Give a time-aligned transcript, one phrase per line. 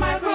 [0.00, 0.29] my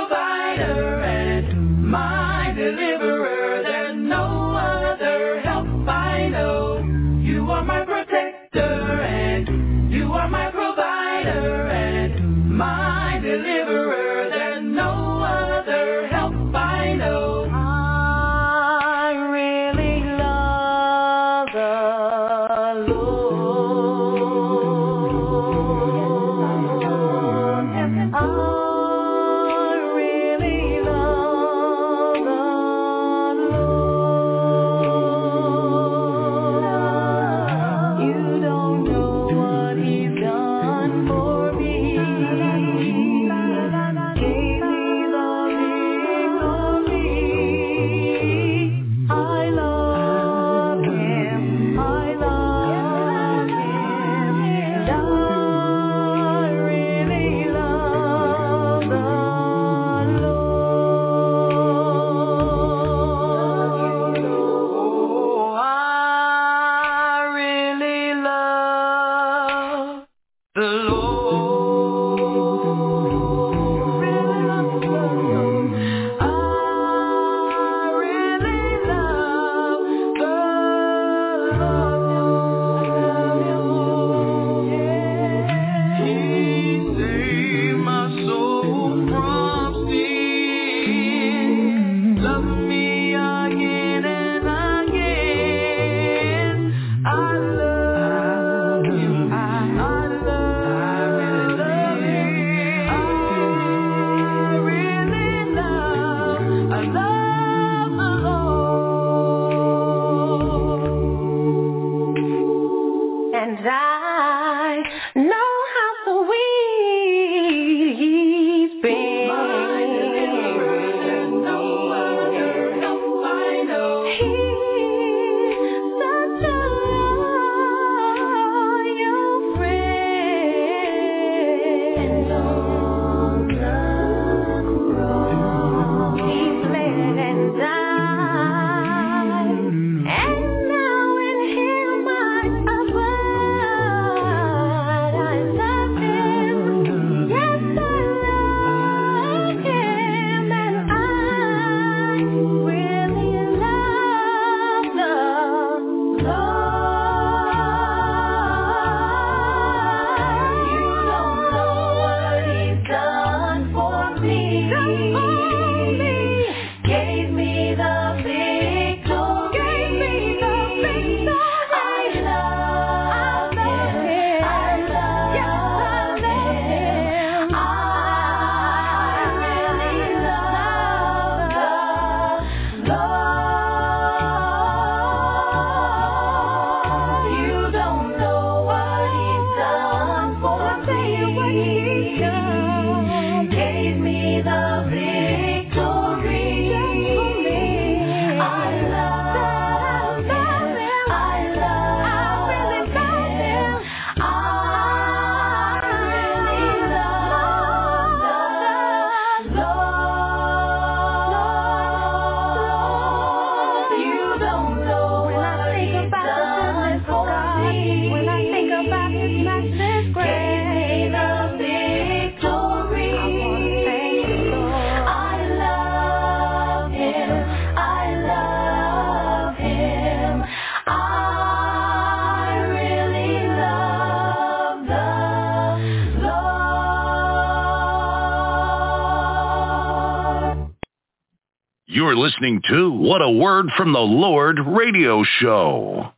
[242.36, 246.12] listening to What a Word from the Lord radio show.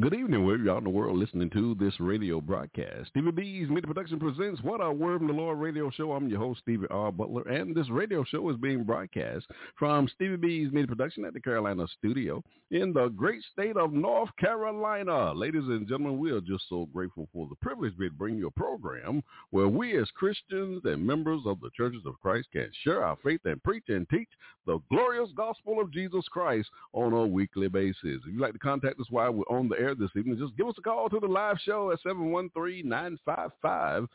[0.00, 3.10] Good evening, wherever you are in the world listening to this radio broadcast.
[3.10, 6.12] Stevie B's Media Production presents What a Word from the Lord radio show.
[6.12, 7.12] I'm your host, Stevie R.
[7.12, 9.46] Butler, and this radio show is being broadcast
[9.78, 14.30] from Stevie B's Media Production at the Carolina studio in the great state of North
[14.38, 15.32] Carolina.
[15.32, 18.50] Ladies and gentlemen, we are just so grateful for the privilege to bring you a
[18.50, 23.16] program where we as Christians and members of the churches of Christ can share our
[23.22, 24.28] faith and preach and teach
[24.68, 27.96] the glorious gospel of Jesus Christ on a weekly basis.
[28.04, 30.68] If you'd like to contact us while we're on the air this evening, just give
[30.68, 34.08] us a call to the live show at 713-955-0508,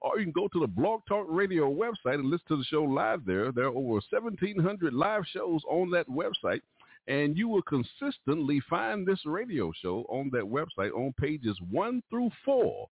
[0.00, 2.84] or you can go to the Blog Talk Radio website and listen to the show
[2.84, 3.50] live there.
[3.50, 6.60] There are over 1,700 live shows on that website
[7.08, 12.30] and you will consistently find this radio show on that website on pages one through
[12.44, 12.88] four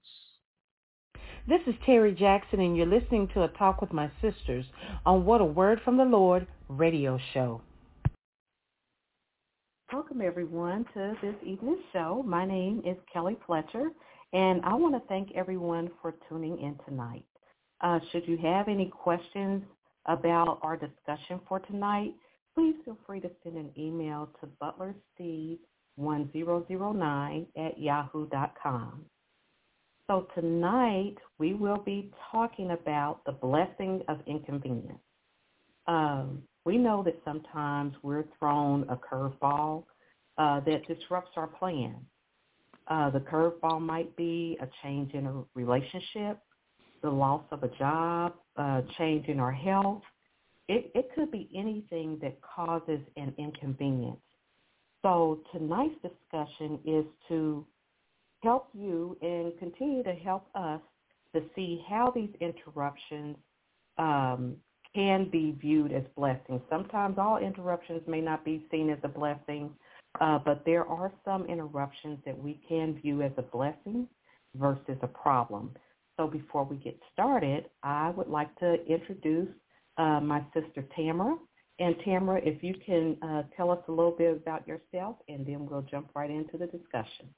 [1.47, 4.65] This is Terry Jackson, and you're listening to a talk with my sisters
[5.05, 7.61] on What a Word from the Lord radio show.
[9.93, 12.21] Welcome, everyone, to this evening's show.
[12.27, 13.91] My name is Kelli Fletcher,
[14.33, 17.23] and I want to thank everyone for tuning in tonight.
[17.79, 19.63] Uh, should you have any questions
[20.05, 22.13] about our discussion for tonight,
[22.55, 24.49] please feel free to send an email to
[25.97, 29.05] butlersteve1009 at yahoo.com.
[30.07, 35.01] So tonight we will be talking about the blessing of inconvenience.
[35.85, 39.83] Um, we know that sometimes we're thrown a curveball
[40.37, 41.95] uh, that disrupts our plan.
[42.87, 46.39] Uh, the curveball might be a change in a relationship,
[47.01, 50.03] the loss of a job, uh, change in our health.
[50.69, 54.19] It, it could be anything that causes an inconvenience.
[55.01, 57.65] So tonight's discussion is to
[58.43, 60.81] help you and continue to help us
[61.33, 63.35] to see how these interruptions
[63.97, 64.55] um,
[64.93, 66.61] can be viewed as blessings.
[66.69, 69.71] Sometimes all interruptions may not be seen as a blessing,
[70.21, 74.07] uh, but there are some interruptions that we can view as a blessing
[74.55, 75.71] versus a problem.
[76.17, 79.49] So before we get started, I would like to introduce
[79.97, 81.35] uh, my sister Tamara.
[81.79, 85.67] And Tamara, if you can uh, tell us a little bit about yourself, and then
[85.67, 87.29] we'll jump right into the discussion.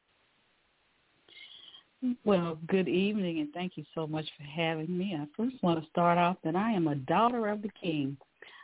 [2.24, 5.18] Well, good evening, and thank you so much for having me.
[5.20, 8.16] I first want to start off that I am a daughter of the King.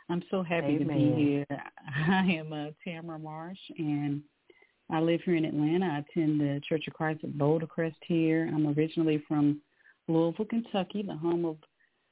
[0.08, 0.86] I'm so happy Amen.
[0.86, 1.46] to be here.
[2.08, 4.22] I am uh, Tamara Marsh, and
[4.90, 5.86] I live here in Atlanta.
[5.86, 8.50] I attend the Church of Christ at Bouldercrest here.
[8.54, 9.60] I'm originally from
[10.08, 11.56] Louisville, Kentucky, the home of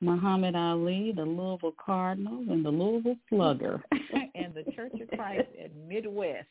[0.02, 3.82] Muhammad Ali, the Louisville Cardinals, and the Louisville Slugger,
[4.34, 6.48] and the Church of Christ at Midwest.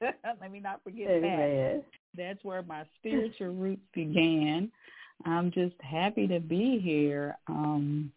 [0.00, 1.84] Let me not forget that.
[2.16, 4.70] That's where my spiritual roots began.
[5.24, 7.36] I'm just happy to be here.
[7.48, 8.12] Um,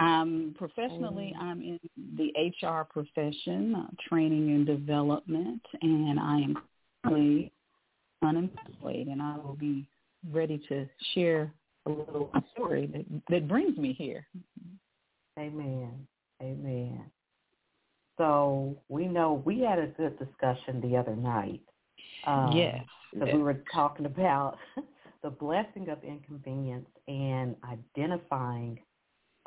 [0.00, 1.80] I'm professionally, I'm in
[2.16, 2.32] the
[2.66, 6.56] HR profession, uh, training and development, and I am
[7.04, 7.52] currently
[8.22, 9.86] unemployed, and I will be
[10.32, 11.52] ready to share
[11.86, 14.26] a little story that that brings me here.
[15.38, 16.06] Amen.
[16.42, 17.04] Amen.
[18.18, 21.60] So we know we had a good discussion the other night.
[22.24, 22.84] Um, yes.
[23.18, 24.58] So we were talking about
[25.22, 28.80] the blessing of inconvenience and identifying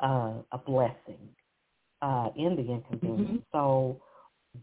[0.00, 1.28] uh, a blessing
[2.02, 3.44] uh, in the inconvenience.
[3.52, 4.00] So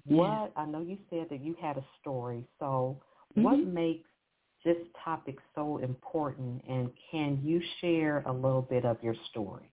[0.05, 2.45] what, I know you said that you had a story.
[2.59, 3.01] So
[3.35, 3.73] what Mhm.
[3.73, 4.09] makes
[4.63, 9.69] this topic so important and can you share a little bit of your story?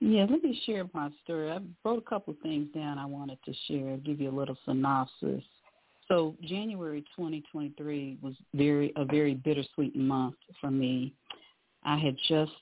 [0.00, 1.50] Yeah, let me share my story.
[1.50, 4.56] I wrote a couple of things down I wanted to share, give you a little
[4.64, 5.42] synopsis.
[6.08, 11.12] So January 2023 was very a very bittersweet month for me.
[11.84, 12.52] I had just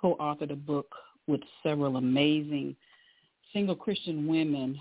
[0.00, 0.92] co-authored a book
[1.26, 2.76] with several amazing
[3.52, 4.78] single Christian women,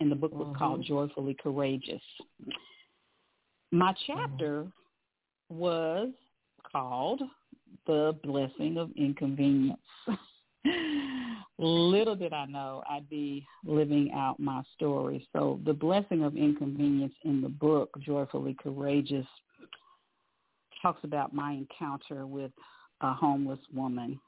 [0.00, 0.58] and the book was mm-hmm.
[0.58, 2.02] called Joyfully Courageous.
[3.70, 5.58] My chapter mm-hmm.
[5.58, 6.08] was
[6.70, 7.22] called
[7.86, 9.78] The Blessing of Inconvenience.
[11.58, 15.26] Little did I know I'd be living out my story.
[15.32, 19.26] So the blessing of inconvenience in the book, Joyfully Courageous,
[20.80, 22.52] talks about my encounter with
[23.00, 24.20] a homeless woman.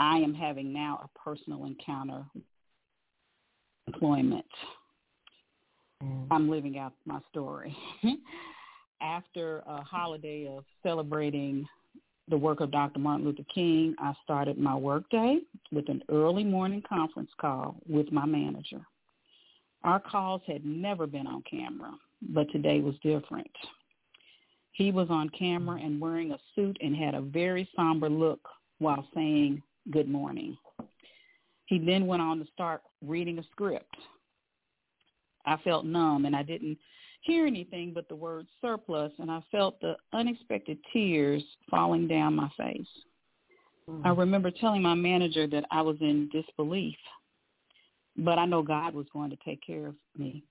[0.00, 2.24] I am having now a personal encounter
[3.86, 4.46] employment.
[6.02, 6.26] Mm.
[6.30, 7.76] I'm living out my story.
[9.00, 11.66] After a holiday of celebrating
[12.28, 12.98] the work of Dr.
[12.98, 15.38] Martin Luther King, I started my workday
[15.72, 18.80] with an early morning conference call with my manager.
[19.84, 23.50] Our calls had never been on camera, but today was different.
[24.72, 28.40] He was on camera and wearing a suit and had a very somber look
[28.78, 30.56] while saying good morning.
[31.66, 33.94] He then went on to start reading a script.
[35.46, 36.78] I felt numb and I didn't
[37.20, 42.48] hear anything but the word surplus and I felt the unexpected tears falling down my
[42.56, 42.86] face.
[43.88, 44.04] Mm.
[44.04, 46.96] I remember telling my manager that I was in disbelief,
[48.16, 50.42] but I know God was going to take care of me.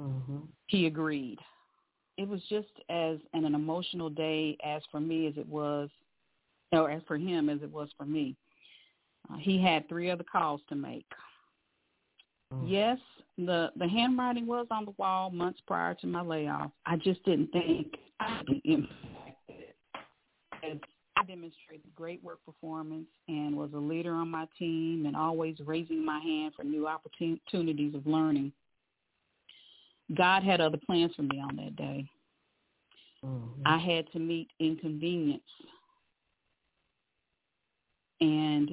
[0.00, 0.38] Mm-hmm.
[0.66, 1.38] He agreed.
[2.16, 5.88] It was just as an, an emotional day as for me as it was,
[6.72, 8.36] or as for him as it was for me.
[9.32, 11.06] Uh, he had three other calls to make.
[12.52, 12.64] Mm.
[12.66, 12.98] Yes,
[13.36, 16.70] the the handwriting was on the wall months prior to my layoff.
[16.86, 18.94] I just didn't think I'd be impacted.
[21.16, 26.04] I demonstrated great work performance and was a leader on my team and always raising
[26.04, 28.52] my hand for new opportunities of learning.
[30.16, 32.08] God had other plans for me on that day.
[33.24, 33.62] Mm-hmm.
[33.66, 35.42] I had to meet inconvenience
[38.20, 38.70] and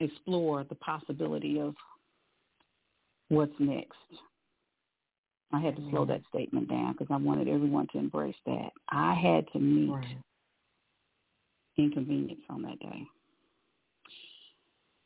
[0.00, 1.74] explore the possibility of
[3.28, 3.92] what's next.
[5.52, 6.12] I had to slow Mm-hmm.
[6.12, 8.70] that statement down because I wanted everyone to embrace that.
[8.90, 10.18] I had to meet Right.
[11.76, 13.02] inconvenience on that day.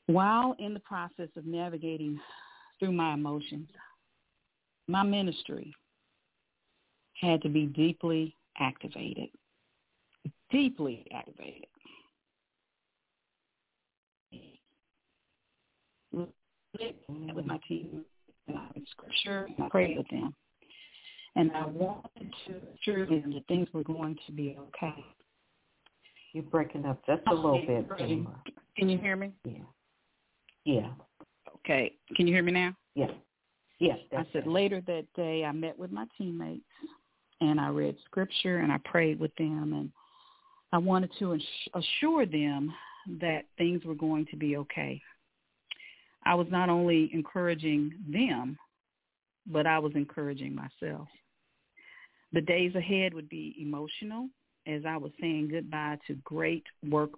[0.07, 2.21] While in the process of navigating
[2.81, 3.69] through my emotions,
[4.89, 5.73] my ministry
[7.21, 9.29] had to be deeply activated.
[10.51, 11.67] Deeply activated.
[16.13, 18.05] With my team,
[18.53, 20.35] and I read scripture, and I prayed with them.
[21.35, 25.05] And I wanted to assure them that things were going to be okay.
[26.35, 27.89] You're breaking up just a little bit,
[28.77, 29.33] Can you hear me?
[29.45, 29.53] Yeah.
[30.65, 30.89] Yeah.
[31.57, 31.93] Okay.
[32.17, 32.75] Can you hear me now?
[32.95, 33.11] Yeah.
[33.79, 33.99] Yes.
[34.13, 34.47] I said it.
[34.47, 36.65] later that day I met with my teammates
[37.41, 39.91] and I read scripture and I prayed with them and
[40.73, 41.39] I wanted to
[41.75, 42.73] assure them
[43.21, 45.01] that things were going to be okay.
[46.25, 48.59] I was not only encouraging them,
[49.47, 51.09] but I was encouraging myself.
[52.33, 54.29] The days ahead would be emotional
[54.67, 57.11] as I was saying goodbye to great work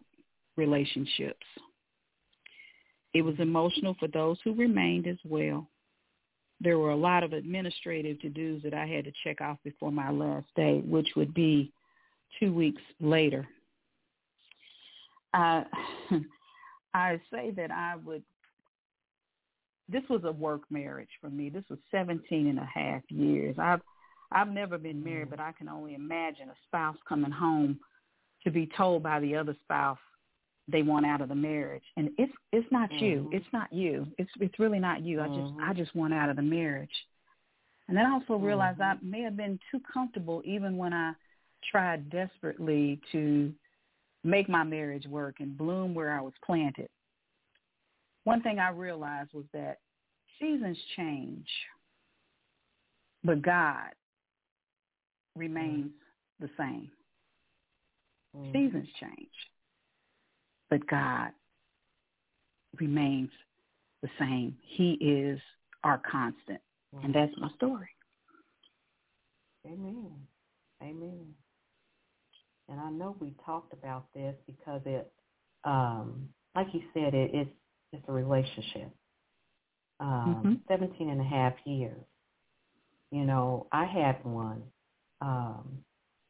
[0.56, 1.46] relationships.
[3.12, 5.68] It was emotional for those who remained as well
[6.60, 10.10] there were a lot of administrative to-dos that I had to check off before my
[10.10, 11.72] last day, which would be
[12.40, 13.46] two weeks later.
[15.32, 15.64] I
[16.94, 18.22] I say that I would
[19.88, 21.48] this was a work marriage for me.
[21.50, 23.56] This was 17 and a half years.
[23.58, 23.80] I've
[24.32, 27.78] I've never been married, but I can only imagine a spouse coming home
[28.42, 29.98] to be told by the other spouse
[30.66, 33.34] they want out of the marriage and it's it's not you Mhm.
[33.34, 36.36] it's not you it's it's really not you i just i just want out of
[36.36, 37.06] the marriage
[37.86, 39.02] and then i also realized i Mhm.
[39.02, 41.12] may have been too comfortable even when i
[41.70, 43.52] tried desperately to
[44.24, 46.88] make my marriage work and bloom where i was planted
[48.24, 49.78] one thing i realized was that
[50.40, 51.46] seasons change
[53.22, 53.90] but god
[55.36, 55.92] remains
[56.40, 56.90] the same
[58.36, 58.52] Mhm.
[58.52, 59.50] seasons change
[60.70, 61.30] but God
[62.80, 63.30] remains
[64.02, 64.56] the same.
[64.60, 65.40] He is
[65.84, 66.60] our constant.
[67.02, 67.88] And that's my story.
[69.66, 70.12] Amen.
[70.82, 71.26] Amen.
[72.68, 75.12] And I know we talked about this because it,
[75.64, 77.50] um, like you said, it, it's
[77.94, 78.92] it's a relationship.
[80.00, 80.60] Um, Mhm.
[80.68, 82.04] 17 and a half years.
[83.12, 84.62] You know, I had one.
[85.20, 85.84] Um,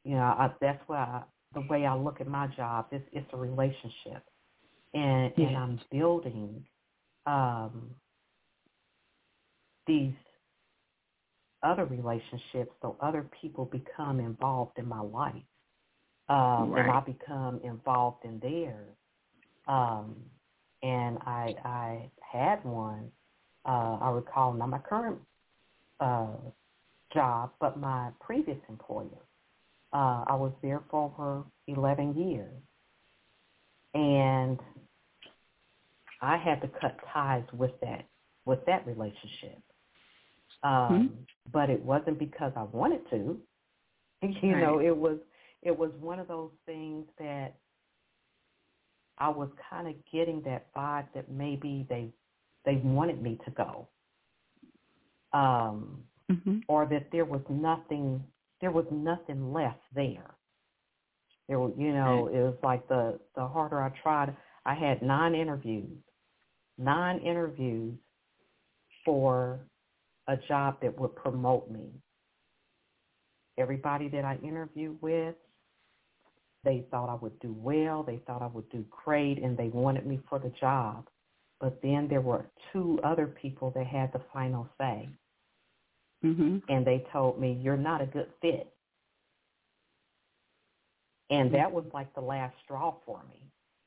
[0.04, 1.22] you know, I, that's why I,
[1.54, 4.24] the way I look at my job is it's a relationship,
[4.94, 5.52] and Yes.
[5.52, 6.64] and I'm building
[7.26, 7.94] um,
[9.86, 10.14] these
[11.64, 15.42] other relationships so other people become involved in my life
[16.28, 18.96] um, or I become involved in theirs.
[19.68, 20.16] Um,
[20.84, 23.12] and I I had one,
[23.66, 25.20] uh, I recall not my current
[26.00, 26.36] uh,
[27.14, 29.08] job, but my previous employer.
[29.92, 32.52] Uh, I was there for over 11 years.
[33.94, 34.60] And
[36.22, 38.06] I had to cut ties with that
[38.46, 39.62] with that relationship.
[40.62, 41.26] Um, Mhm.
[41.52, 43.40] But it wasn't because I wanted to.
[44.42, 45.18] You know, it was
[45.62, 47.56] it was one of those things that
[49.18, 52.12] I was kind of getting that vibe that maybe they
[52.64, 53.88] they wanted me to go,
[55.32, 58.22] um, hmm or that there was nothing
[58.60, 60.30] there was nothing left there.
[61.48, 65.34] There, were, you know, it was like the the harder I tried, I had nine
[65.34, 65.98] interviews,
[66.78, 67.94] nine interviews
[69.04, 69.60] for
[70.28, 71.90] a job that would promote me.
[73.58, 75.34] Everybody that I interviewed with,
[76.64, 80.06] they thought I would do well, they thought I would do great, and they wanted
[80.06, 81.06] me for the job.
[81.60, 85.08] But then there were two other people that had the final say,
[86.22, 88.72] hmm and they told me, you're not a good fit.
[91.30, 93.40] And that was like the last straw for me.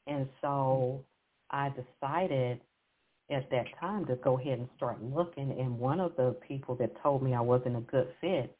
[0.07, 1.03] And so
[1.51, 2.59] I decided
[3.29, 5.51] at that time to go ahead and start looking.
[5.59, 8.55] And one of the people that told me I wasn't a good fit,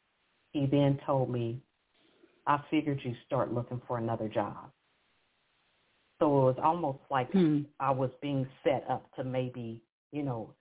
[0.52, 1.60] he then told me,
[2.48, 4.72] I figured you start looking for another job.
[6.20, 7.62] So it was almost like Hmm.
[7.80, 10.54] I was being set up to maybe, you know,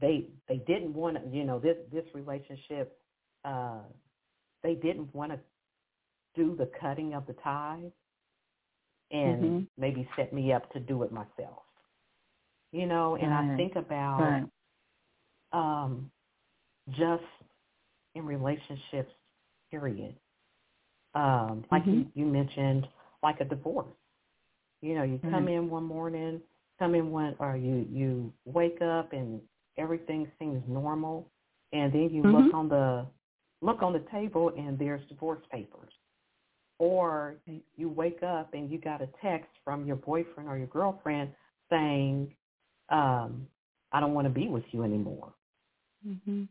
[0.00, 2.98] they they didn't want to, you know, this this relationship,
[3.44, 3.82] uh,
[4.62, 5.40] they didn't want to
[6.36, 7.92] do the cutting of the ties
[9.12, 9.68] and Mhm.
[9.78, 11.64] maybe set me up to do it myself.
[12.72, 14.50] You know, and I think about Right.
[15.52, 16.10] um,
[16.90, 17.24] just
[18.14, 19.12] in relationships,
[19.70, 20.16] period.
[21.14, 22.86] Um, like you, you mentioned,
[23.22, 23.88] like a divorce.
[24.82, 25.48] You know, you come Mhm.
[25.48, 26.42] in one morning,
[26.78, 29.40] come in one, or you you wake up and
[29.78, 31.30] everything seems normal,
[31.72, 32.54] and then you look Mhm.
[32.54, 33.06] on the
[33.62, 35.92] look on the table and there's divorce papers.
[36.78, 37.36] Or
[37.76, 41.34] you wake up and you got a text from your boyfriend or your girlfriend
[41.70, 42.34] saying,
[42.90, 43.48] um,
[43.92, 45.32] "I don't want to be with you anymore."
[46.04, 46.44] hmm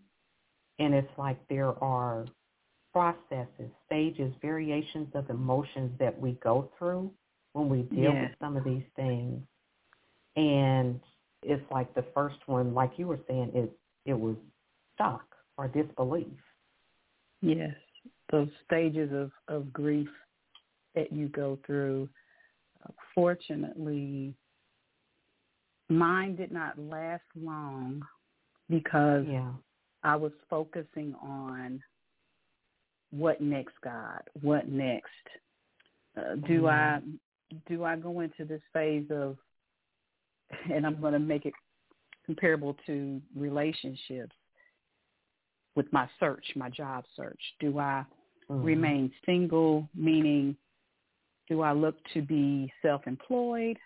[0.80, 2.26] And it's like there are
[2.94, 7.12] processes, stages, variations of emotions that we go through
[7.54, 8.30] when we deal Yes.
[8.30, 9.42] with some of these things.
[10.36, 11.02] And
[11.42, 13.72] it's like the first one, like you were saying, it
[14.06, 14.36] it was
[14.98, 15.26] shock
[15.58, 16.28] or disbelief.
[17.42, 17.76] Yes,
[18.32, 20.10] those stages of, of grief
[20.96, 22.10] that you go through.
[23.16, 24.34] Fortunately,
[25.90, 28.02] mine did not last long
[28.70, 29.52] because Yeah.
[30.04, 31.82] I was focusing on
[33.14, 34.22] what next, God?
[34.42, 35.08] What next?
[36.18, 37.00] Uh, do I
[37.68, 39.38] do I go into this phase of,
[40.74, 41.54] and I'm going to make it
[42.26, 44.36] comparable to relationships
[45.76, 47.40] with my search, my job search.
[47.60, 48.06] Do I
[48.50, 48.64] Mhm.
[48.66, 50.58] remain single, meaning
[51.48, 53.78] do I look to be self-employed,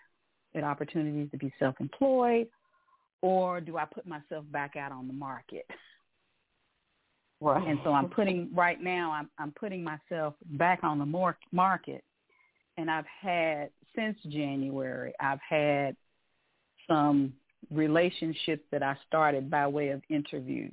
[0.52, 2.48] get opportunities to be self-employed,
[3.20, 5.66] or do I put myself back out on the market?
[7.40, 7.66] Right.
[7.68, 12.02] And so I'm putting right now I'm I'm putting myself back on the mar- market,
[12.76, 15.96] and I've had since January I've had
[16.88, 17.32] some
[17.70, 20.72] relationships that I started by way of interviews,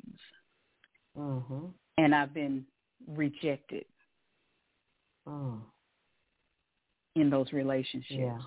[1.16, 1.72] Mhm.
[1.98, 2.66] and I've been
[3.08, 3.86] rejected
[5.28, 5.62] Mm.
[7.16, 8.20] in those relationships.
[8.20, 8.42] Yeah.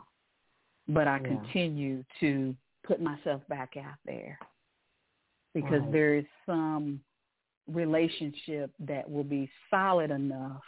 [0.90, 1.24] but I Yeah.
[1.28, 4.38] continue to put myself back out there
[5.52, 5.92] because Right.
[5.92, 7.04] there is some
[7.68, 10.62] relationship that will be solid enough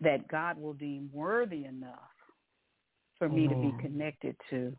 [0.00, 1.98] that God will deem worthy enough
[3.18, 4.76] for me to be connected to.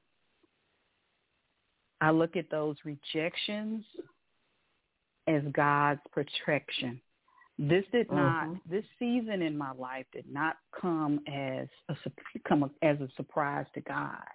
[2.02, 3.86] I look at those rejections
[5.28, 7.00] as God's protection.
[7.58, 8.48] This did not.
[8.48, 8.62] Mhm.
[8.66, 11.96] This season in my life did not come as a
[12.44, 14.28] come as a surprise to God.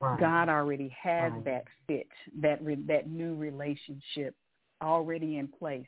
[0.00, 0.18] Right.
[0.18, 1.44] God already has Right.
[1.44, 4.34] that fit, that re, that new relationship
[4.82, 5.86] already in place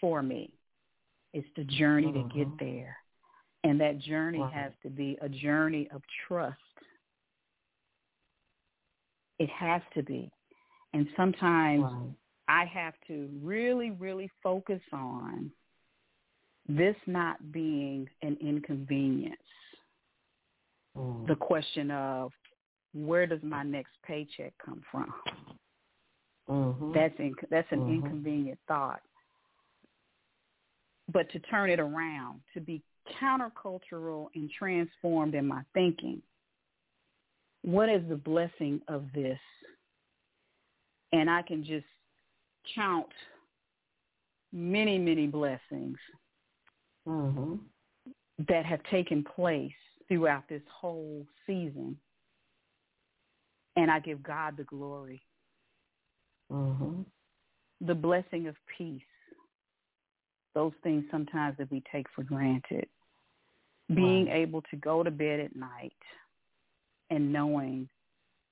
[0.00, 0.52] for me.
[1.32, 2.34] It's the journey to Mhm.
[2.34, 2.96] get there.
[3.64, 4.52] And that journey Right.
[4.52, 6.58] has to be a journey of trust.
[9.38, 10.30] It has to be.
[10.92, 12.14] And sometimes Right.
[12.48, 15.52] I have to really, really focus on
[16.66, 19.36] this not being an inconvenience.
[20.96, 21.26] Mm.
[21.26, 22.32] The question of
[22.92, 25.14] where does my next paycheck come from?
[26.52, 26.94] Mhm.
[26.94, 27.88] That's in, that's an Mhm.
[27.88, 29.02] inconvenient thought.
[31.08, 32.82] But to turn it around, to be
[33.20, 36.22] countercultural and transformed in my thinking,
[37.62, 39.40] what is the blessing of this?
[41.12, 41.86] And I can just
[42.74, 43.12] count
[44.52, 45.98] many, many blessings
[47.06, 47.56] Mm-hmm.
[48.46, 49.74] that have taken place
[50.06, 51.98] throughout this whole season.
[53.74, 55.20] And I give God the glory,
[56.52, 57.02] Mm-hmm.
[57.80, 59.02] the blessing of peace,
[60.54, 62.86] those things sometimes that we take for granted.
[63.94, 64.36] Being Right.
[64.36, 65.96] able to go to bed at night
[67.10, 67.88] and knowing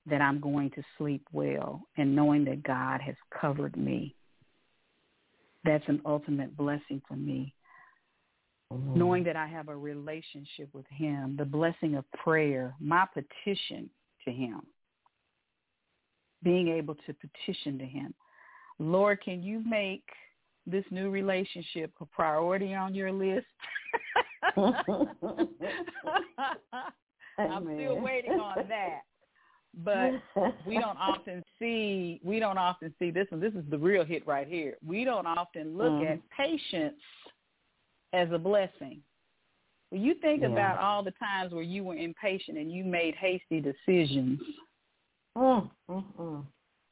[0.07, 4.15] that I'm going to sleep well and knowing that God has covered me.
[5.63, 7.53] That's an ultimate blessing for me.
[8.73, 8.99] Mm-hmm.
[8.99, 13.89] knowing that I have a relationship with him, the blessing of prayer, my petition
[14.23, 14.61] to him,
[16.43, 18.13] being able to petition to him.
[18.79, 20.03] Lord, can you make
[20.65, 23.45] this new relationship a priority on your list?
[27.37, 29.01] I'm still waiting on that.
[29.85, 30.11] But
[30.67, 33.39] we don't often see we don't often see this one.
[33.39, 34.75] this is the real hit right here.
[34.85, 36.11] We don't often look Mhm.
[36.11, 37.01] at patience
[38.11, 39.01] as a blessing.
[39.89, 40.49] When you think Yeah.
[40.49, 44.41] about all the times where you were impatient and you made hasty decisions,
[45.37, 46.43] Mm, mm, mm.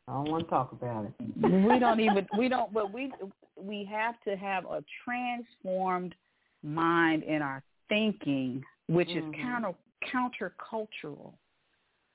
[0.07, 1.13] I don't want to talk about it.
[1.37, 3.11] we don't even we don't but we
[3.57, 6.15] we have to have a transformed
[6.63, 9.29] mind in our thinking which Mhm.
[9.29, 9.73] is counter
[10.13, 11.33] countercultural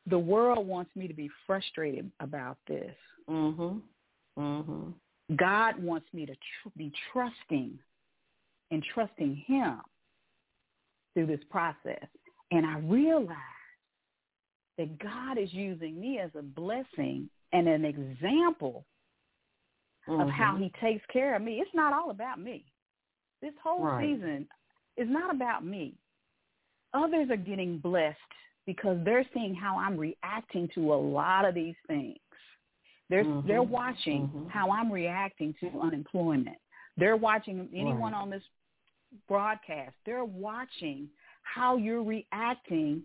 [0.06, 2.96] the world wants me to be frustrated about this
[3.28, 3.82] Mhm.
[4.38, 4.94] Mhm.
[5.36, 7.78] god wants me to tr- be trusting
[8.70, 9.80] and trusting him
[11.12, 12.06] through this process
[12.50, 13.36] and i realize
[14.78, 18.84] that god is using me as a blessing and an example
[20.06, 20.64] of how Mhm.
[20.64, 21.60] he takes care of me.
[21.60, 22.64] It's not all about me.
[23.40, 24.04] This whole Right.
[24.04, 24.46] season
[24.96, 25.96] is not about me.
[26.92, 28.18] Others are getting blessed
[28.66, 32.18] because they're seeing how I'm reacting to a lot of these things.
[33.08, 33.46] They're Mhm.
[33.46, 34.50] they're watching Mhm.
[34.50, 36.58] how I'm reacting to unemployment.
[36.96, 38.20] They're watching anyone Right.
[38.20, 38.46] on this
[39.26, 39.96] broadcast.
[40.04, 41.10] They're watching
[41.42, 43.04] how you're reacting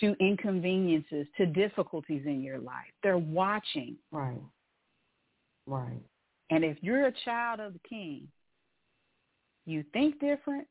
[0.00, 2.92] to inconveniences, to difficulties in your life.
[3.02, 3.96] They're watching.
[4.10, 4.40] Right.
[5.66, 6.02] Right.
[6.50, 8.28] And if you're a child of the king,
[9.66, 10.66] you think different,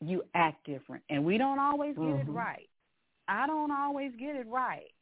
[0.00, 1.02] you act different.
[1.08, 2.34] And we don't always get it Mhm.
[2.34, 2.68] right.
[3.28, 4.92] I don't always get it right,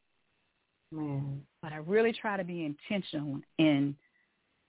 [0.93, 1.47] Man.
[1.63, 3.97] but I really try to be intentional in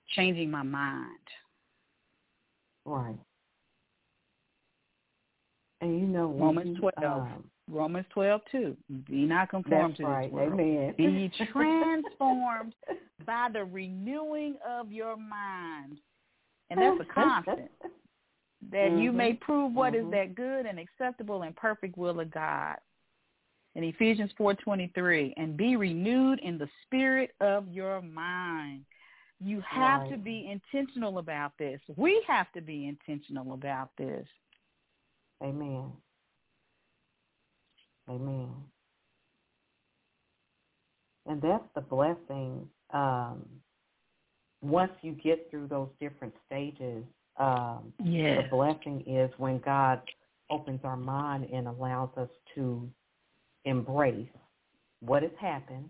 [0.08, 1.30] changing my mind.
[2.86, 3.20] Right.
[5.82, 7.04] And you know, Romans 12.
[7.04, 8.78] Um, Romans 12, 2.
[9.08, 10.26] Be not conformed that's to right.
[10.26, 10.54] this world.
[10.54, 10.94] Amen.
[10.98, 12.74] Be transformed
[13.26, 16.00] by the renewing of your mind.
[16.70, 17.70] And that's a constant.
[18.72, 19.16] that you Mhm.
[19.16, 20.12] may prove what is Mhm.
[20.12, 22.78] that good and acceptable and perfect will of God.
[23.76, 28.86] In Ephesians 4:23, and be renewed in the spirit of your mind.
[29.40, 31.82] You have to be intentional about this.
[31.96, 34.28] We have to be intentional about this.
[35.42, 35.94] Amen.
[38.10, 38.50] Amen.
[41.26, 42.68] And that's the blessing.
[42.92, 43.46] Um,
[44.62, 47.04] once you get through those different stages,
[47.38, 47.94] um,
[48.44, 50.02] the blessing is when God
[50.50, 52.90] opens our mind and allows us to
[53.66, 54.28] embrace
[55.02, 55.90] what has happened,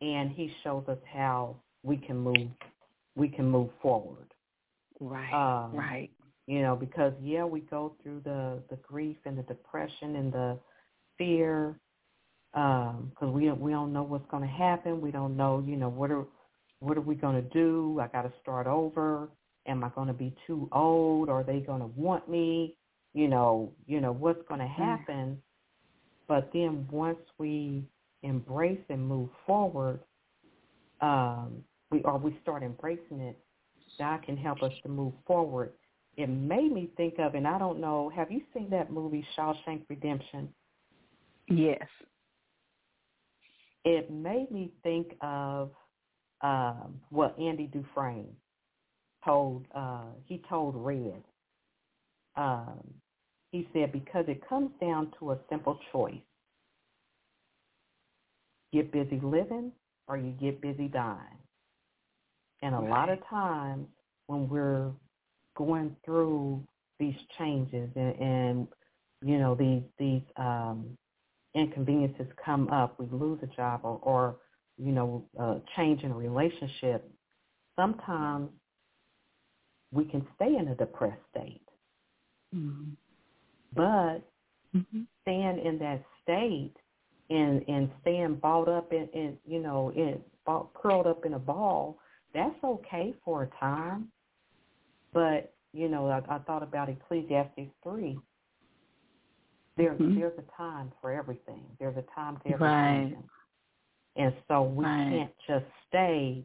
[0.00, 2.48] and He shows us how we can move.
[3.16, 4.32] We can move forward.
[4.98, 5.32] Right.
[5.32, 6.10] Um, right.
[6.50, 10.58] You know, because yeah, we go through the the grief and the depression and the
[11.16, 11.78] fear,
[12.52, 15.00] because we don't we don't know what's going to happen.
[15.00, 16.24] We don't know, you know, what are
[16.80, 18.00] what are we going to do?
[18.02, 19.28] I got to start over.
[19.68, 21.28] Am I going to be too old?
[21.28, 22.74] Are they going to want me?
[23.14, 25.40] You know, you know what's going to happen.
[26.26, 27.84] But then once we
[28.24, 30.00] embrace and move forward,
[31.00, 33.38] um, we or we start embracing it,
[34.00, 35.70] God can help us to move forward
[36.20, 39.84] it made me think of, and I don't know, have you seen that movie Shawshank
[39.88, 40.50] Redemption?
[41.48, 41.86] Yes.
[43.86, 45.70] It made me think of
[46.42, 48.28] um, what Andy Dufresne
[49.24, 49.64] told.
[49.74, 51.22] Uh, he told Red.
[52.36, 52.80] Um,
[53.50, 56.20] he said because it comes down to a simple choice:
[58.74, 59.72] get busy living
[60.06, 61.18] or you get busy dying.
[62.60, 63.86] And a lot of times
[64.26, 64.90] when we're
[65.60, 66.62] going through
[66.98, 68.68] these changes and, and
[69.22, 70.96] you know these these um,
[71.54, 74.36] inconveniences come up, we lose a job or, or
[74.78, 77.10] you know a change in a relationship.
[77.76, 78.48] Sometimes
[79.92, 81.62] we can stay in a depressed state,
[82.54, 82.90] Mm-hmm.
[83.76, 84.20] but
[84.74, 85.02] Mm-hmm.
[85.22, 86.74] staying in that state
[87.28, 91.38] and and staying balled up in, in you know in ball, curled up in a
[91.38, 91.98] ball,
[92.32, 94.08] that's okay for a time.
[95.12, 98.20] But you know, I, I thought about Ecclesiastes three.
[99.76, 100.16] There, Mhm.
[100.16, 101.64] there's a time for everything.
[101.78, 103.16] There's a time to everything, Right.
[104.16, 105.08] and so we Right.
[105.10, 106.44] can't just stay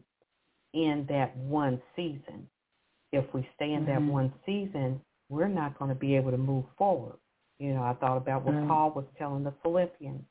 [0.72, 2.48] in that one season.
[3.12, 4.08] If we stay in that Mhm.
[4.08, 7.18] one season, we're not going to be able to move forward.
[7.58, 8.68] You know, I thought about what Right.
[8.68, 10.24] Paul was telling the Philippians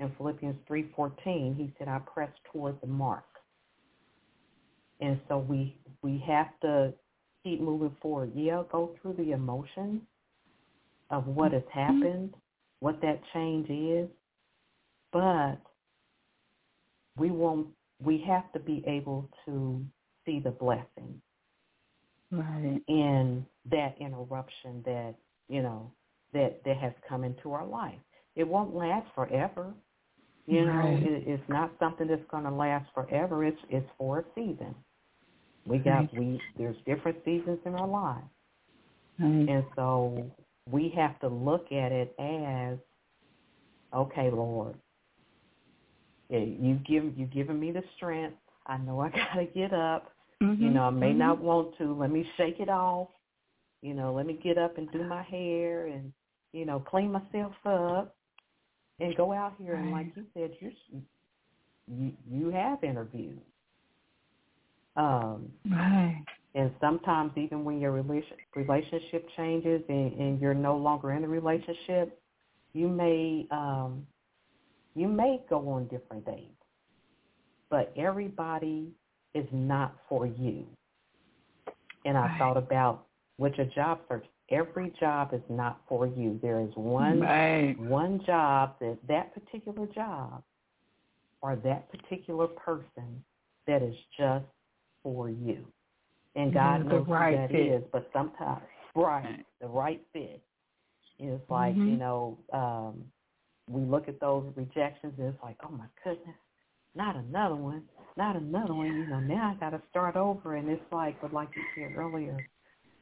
[0.00, 1.54] in Philippians three fourteen.
[1.54, 3.24] He said, "I press toward the mark."
[5.00, 6.94] And so we we have to
[7.42, 8.32] keep moving forward.
[8.34, 10.02] Yeah, go through the emotions
[11.10, 11.78] of what has mm-hmm.
[11.78, 12.34] happened,
[12.80, 14.08] what that change is,
[15.12, 15.56] but
[17.16, 17.68] we won't.
[18.02, 19.84] We have to be able to
[20.24, 21.20] see the blessing
[22.32, 22.80] Right.
[22.86, 25.14] in that interruption that
[25.48, 25.90] you know
[26.32, 27.98] that that has come into our life.
[28.36, 29.74] It won't last forever.
[30.46, 33.44] You know, it, it's not something that's going to last forever.
[33.44, 34.74] It's it's for a season.
[35.70, 36.14] We got Right.
[36.14, 38.26] we there's different seasons in our lives,
[39.20, 39.48] Right.
[39.48, 40.30] and so
[40.70, 42.78] we have to look at it as,
[43.94, 44.74] okay, Lord,
[46.28, 48.36] yeah, you give you given me the strength.
[48.66, 50.12] I know I got to get up.
[50.40, 50.74] You Mhm.
[50.74, 51.18] know, I may Mhm.
[51.18, 51.94] not want to.
[51.94, 53.08] Let me shake it off.
[53.82, 56.12] You know, let me get up and do my hair and,
[56.52, 58.16] you know, clean myself up
[58.98, 60.72] and go out here and like you said, you're,
[61.86, 63.40] you you have interviewed.
[64.96, 66.24] Um, Right.
[66.54, 71.28] and sometimes even when your relation, relationship changes and, and you're no longer in a
[71.28, 72.20] relationship,
[72.74, 74.06] you may um,
[74.94, 76.54] you may go on different dates.
[77.70, 78.92] But everybody
[79.34, 80.66] is not for you.
[82.04, 82.38] And I Right.
[82.38, 83.06] thought about
[83.38, 86.38] with your job search, every job is not for you.
[86.42, 87.76] There is one Right.
[87.78, 90.42] one job that that particular job
[91.42, 93.24] or that particular person
[93.66, 94.44] that is just
[95.02, 95.64] for you.
[96.36, 97.72] And God Yeah, the knows right who that fit.
[97.72, 98.62] is, but sometimes
[98.94, 100.42] right, the right fit.
[101.18, 101.86] It's like, Mhm.
[101.86, 103.04] you know, um,
[103.68, 106.36] we look at those rejections and it's like, oh my goodness,
[106.94, 108.98] not another one, not another one.
[108.98, 111.96] You know, now I got to start over, and it's like, but like you said
[111.96, 112.42] earlier,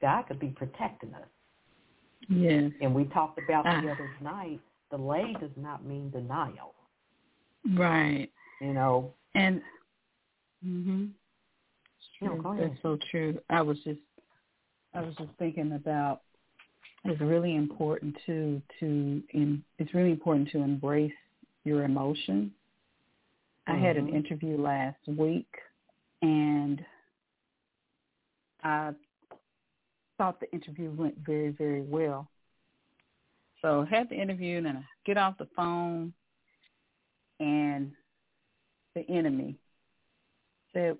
[0.00, 1.28] God could be protecting us.
[2.28, 2.72] Yes.
[2.80, 3.92] And we talked about the Ah.
[3.92, 6.74] other night, delay does not mean denial.
[7.76, 8.30] Right.
[8.60, 9.62] You know, And
[10.64, 11.12] mhm.
[12.20, 12.70] No, go ahead.
[12.70, 13.38] That's so true.
[13.50, 14.00] I was just
[14.94, 16.22] I was just thinking about
[17.04, 21.12] it's really important to to in it's really important to embrace
[21.64, 22.52] your emotions.
[23.66, 24.14] I had an Mhm.
[24.14, 25.48] interview last week
[26.22, 26.84] and
[28.62, 28.94] I
[30.16, 32.30] thought the interview went very, very well.
[33.60, 36.14] So I had the interview and then I get off the phone
[37.40, 37.94] and
[38.94, 39.58] the enemy
[40.72, 40.98] said,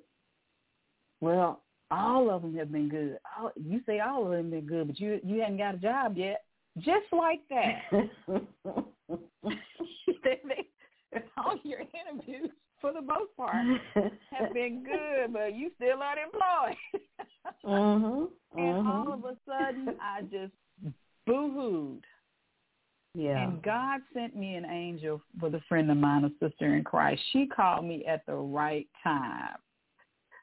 [1.20, 3.18] well, all of them have been good.
[3.38, 5.78] All, you say all of them have been good, but you you hadn't got a
[5.78, 6.44] job yet.
[6.78, 7.82] Just like that.
[10.22, 12.50] they, they, all your interviews,
[12.80, 13.56] for the most part,
[14.30, 16.76] have been good, but you still unemployed.
[17.64, 18.28] mhm.
[18.56, 19.14] and all mhm.
[19.14, 20.52] of a sudden, I just
[21.26, 22.04] boo-hooed.
[23.14, 23.44] yeah.
[23.44, 27.20] And God sent me an angel with a friend of mine, a sister in Christ.
[27.32, 29.56] She called me at the right time.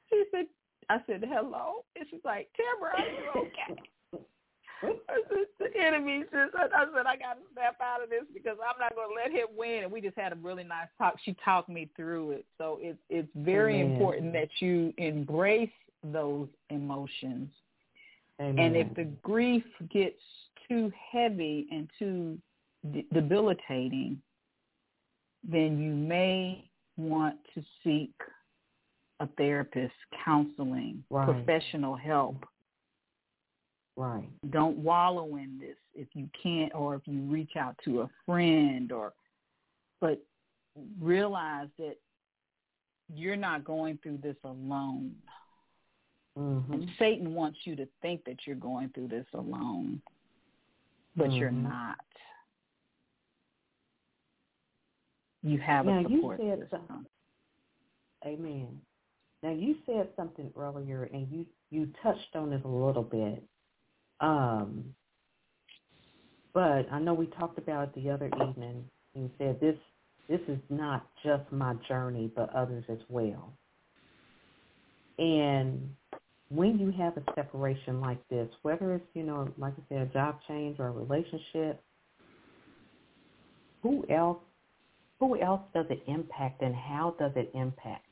[0.10, 0.46] She said,
[0.90, 1.84] I said, hello.
[1.96, 3.82] And she's like, Tamara, are you okay?
[4.84, 8.58] I said, the enemy says, I said, I got to snap out of this because
[8.62, 9.84] I'm not going to let him win.
[9.84, 11.16] And we just had a really nice talk.
[11.24, 12.46] She talked me through it.
[12.58, 13.94] So it's it's very Amen.
[13.94, 15.70] important that you embrace
[16.04, 17.50] those emotions.
[18.40, 18.60] Amen.
[18.60, 20.22] And if the grief gets
[20.68, 22.38] too heavy and too
[22.92, 24.22] de- debilitating,
[25.50, 28.14] then you may want to seek
[29.20, 31.26] a therapist, counseling, Right.
[31.26, 32.46] professional help.
[33.98, 34.28] right.
[34.50, 38.92] Don't wallow in this if you can't, or if you reach out to a friend,
[38.92, 39.14] or
[40.02, 40.22] but
[41.00, 41.96] realize that
[43.08, 45.16] you're not going through this alone.
[46.38, 46.70] Mhm.
[46.74, 50.02] And Satan wants you to think that you're going through this alone,
[51.16, 51.62] but you're Mhm.
[51.64, 52.06] not.
[55.44, 56.88] You have Now, a you support said system.
[56.88, 57.12] something.
[58.26, 58.82] Amen.
[59.44, 63.44] Now you said something earlier, and you you touched on it a little bit.
[64.20, 64.96] Um,
[66.54, 68.86] but I know we talked about it the other evening.
[69.14, 69.76] You said this
[70.28, 73.54] this is not just my journey, but others as well.
[75.20, 75.90] And
[76.50, 80.06] when you have a separation like this, whether it's you know, like I said, a
[80.14, 81.82] job change or a relationship,
[83.84, 84.40] who else
[85.20, 88.05] who else does it impact, and how does it impact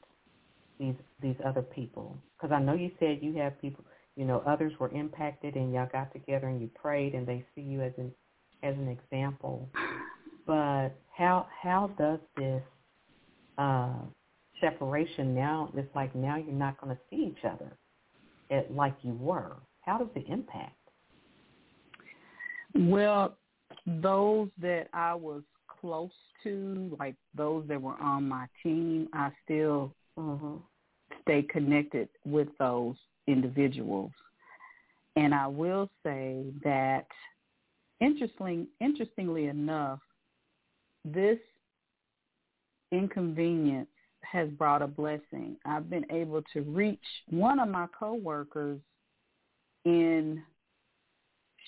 [0.80, 2.18] these these other people?
[2.38, 3.84] Because I know you said you have people
[4.16, 7.62] you know, others were impacted and y'all got together and you prayed and they see
[7.62, 8.12] you as an
[8.62, 9.70] as an example.
[10.46, 12.62] But how how does this
[13.58, 14.02] uh,
[14.62, 15.72] separation now?
[15.76, 17.76] It's like now you're not going to see each other,
[18.50, 19.56] it, like you were.
[19.82, 20.78] How does it impact?
[22.76, 23.38] Well,
[23.86, 25.42] those that I was
[25.82, 26.12] close
[26.44, 30.58] to, like those that were on my team, I still Mm-hmm.
[31.24, 32.96] stay connected with those
[33.28, 34.12] individuals.
[35.16, 37.06] And I will say that
[38.00, 40.00] interesting interestingly enough,
[41.06, 41.40] this
[42.92, 43.90] inconvenience
[44.22, 45.58] has brought a blessing.
[45.66, 47.00] I've been able to reach
[47.30, 48.80] one of my coworkers
[49.86, 50.42] in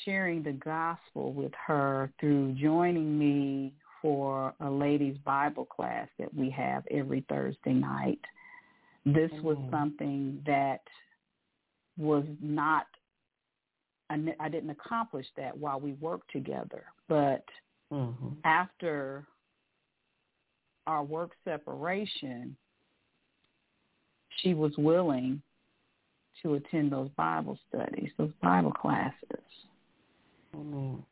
[0.04, 6.50] sharing the gospel with her through joining me for a ladies Bible class that we
[6.52, 8.20] have every Thursday night.
[9.06, 10.82] This was something that
[11.98, 12.88] was not
[14.10, 17.44] I I didn't accomplish that while we worked together, but
[17.92, 18.30] Mm-hmm.
[18.44, 19.26] after
[20.88, 22.56] our work separation,
[24.38, 25.42] she was willing
[26.42, 29.14] to attend those Bible studies, those Bible classes.
[30.54, 31.04] Amen.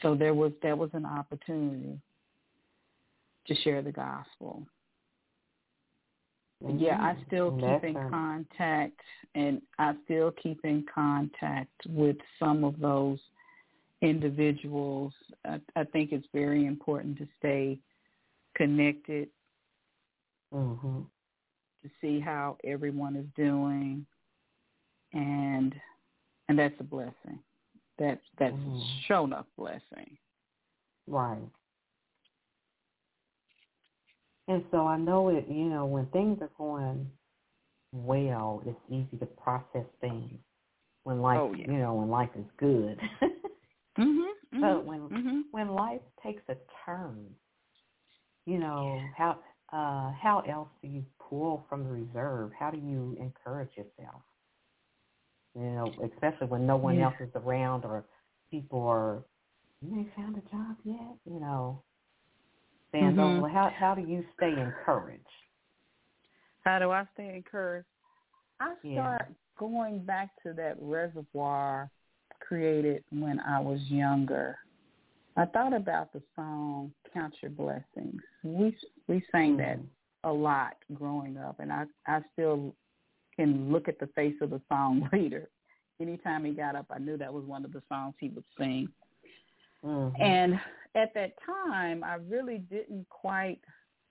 [0.00, 2.00] So there was that was an opportunity
[3.46, 4.66] to share the gospel.
[6.62, 7.26] But yeah, I Mhm.
[7.26, 9.00] still keep that's in contact,
[9.34, 13.20] and I still keep in contact with some of those
[14.00, 15.12] individuals.
[15.44, 17.80] I, I think it's very important to stay
[18.54, 19.30] connected
[20.52, 21.06] Mhm.
[21.82, 24.06] to see how everyone is doing,
[25.12, 25.74] and
[26.48, 27.42] and that's a blessing.
[27.98, 28.80] That's that's Mhm.
[28.80, 30.18] a shown up blessing.
[31.06, 31.50] Right.
[34.48, 37.08] And so I know it, you know, when things are going
[37.92, 40.38] well, it's easy to process things.
[41.04, 41.66] When life, Oh, yeah.
[41.66, 42.98] you know, when life is good.
[43.98, 44.60] Mm-hmm.
[44.60, 45.40] But when mm-hmm.
[45.50, 47.26] when life takes a turn,
[48.46, 49.32] you know, how
[49.72, 52.52] uh how else do you pull from the reserve?
[52.58, 54.22] How do you encourage yourself?
[55.54, 57.04] You know, especially when no one Yeah.
[57.06, 58.04] else is around or
[58.50, 59.22] people are
[59.82, 61.82] you ain't found a job yet, you know.
[62.92, 63.40] Saying Mhm.
[63.42, 65.26] those how how do you stay encouraged?
[66.64, 67.88] How do I stay encouraged?
[68.60, 69.00] I Yeah.
[69.16, 71.90] start going back to that reservoir
[72.40, 74.58] created when I was younger.
[75.36, 78.76] I thought about the song "Count Your Blessings." We
[79.08, 79.88] we sang that Mhm.
[80.24, 82.74] a lot growing up, and I I still
[83.34, 85.48] can look at the face of the song leader.
[86.00, 88.92] Anytime he got up, I knew that was one of the songs he would sing.
[89.82, 90.20] Mhm.
[90.20, 90.60] And
[90.94, 93.60] at that time, I really didn't quite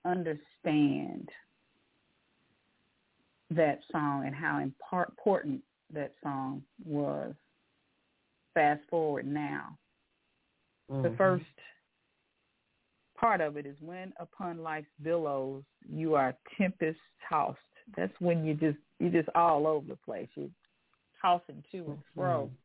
[0.04, 1.28] understand
[3.50, 7.34] that song and how important that song was.
[8.54, 9.78] Fast forward now.
[10.88, 11.16] The Mhm.
[11.16, 11.44] first
[13.14, 17.60] part of it is when upon life's billows you are tempest tossed.
[17.96, 20.28] That's when you just you're just all over the place.
[20.34, 20.50] You're
[21.20, 22.46] tossing to and fro.
[22.48, 22.56] Mhm.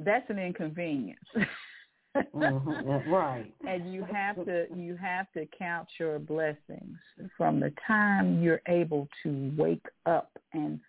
[0.00, 1.28] That's an inconvenience.
[2.16, 3.06] Mhm.
[3.06, 3.52] Right.
[3.66, 6.98] and you have to you have to count your blessings
[7.36, 10.80] from the time you're able to wake up and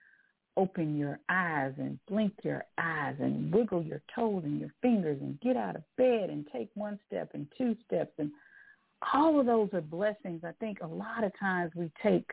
[0.57, 5.39] open your eyes and blink your eyes and wiggle your toes and your fingers and
[5.41, 8.31] get out of bed and take one step and two steps and
[9.13, 12.29] all of those are blessings I think a lot of times we take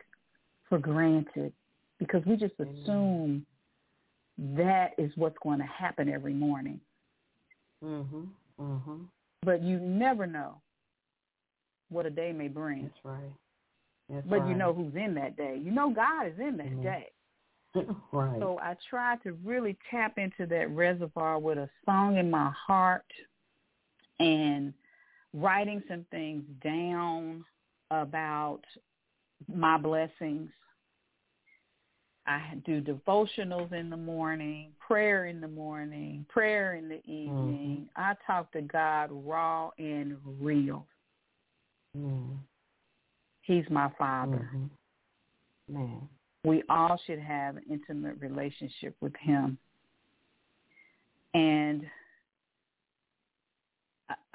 [0.67, 1.53] for granted
[1.97, 2.75] because we just Amen.
[2.83, 3.45] assume
[4.55, 6.79] that is what's going to happen every morning
[7.83, 8.27] Mhm.
[8.59, 9.07] Mhm.
[9.41, 10.61] but you never know
[11.89, 12.83] what a day may bring.
[12.83, 13.33] That's right.
[14.09, 14.49] That's but right.
[14.49, 15.57] you know who's in that day.
[15.57, 16.83] You know God is in that Mhm.
[16.83, 17.11] day.
[18.11, 18.39] right.
[18.39, 23.11] So I try to really tap into that reservoir with a song in my heart
[24.19, 24.73] and
[25.33, 27.45] writing some things down
[27.91, 28.61] about
[29.47, 30.51] my blessings.
[32.29, 37.89] I do devotionals in the morning, prayer in the morning, prayer in the evening.
[37.95, 40.85] I talk to God raw and real.
[41.97, 42.37] Mm.
[43.41, 44.47] He's my father.
[44.53, 44.69] Mhm.
[45.69, 46.07] Man.
[46.43, 49.57] We all should have an intimate relationship with him.
[51.33, 51.89] And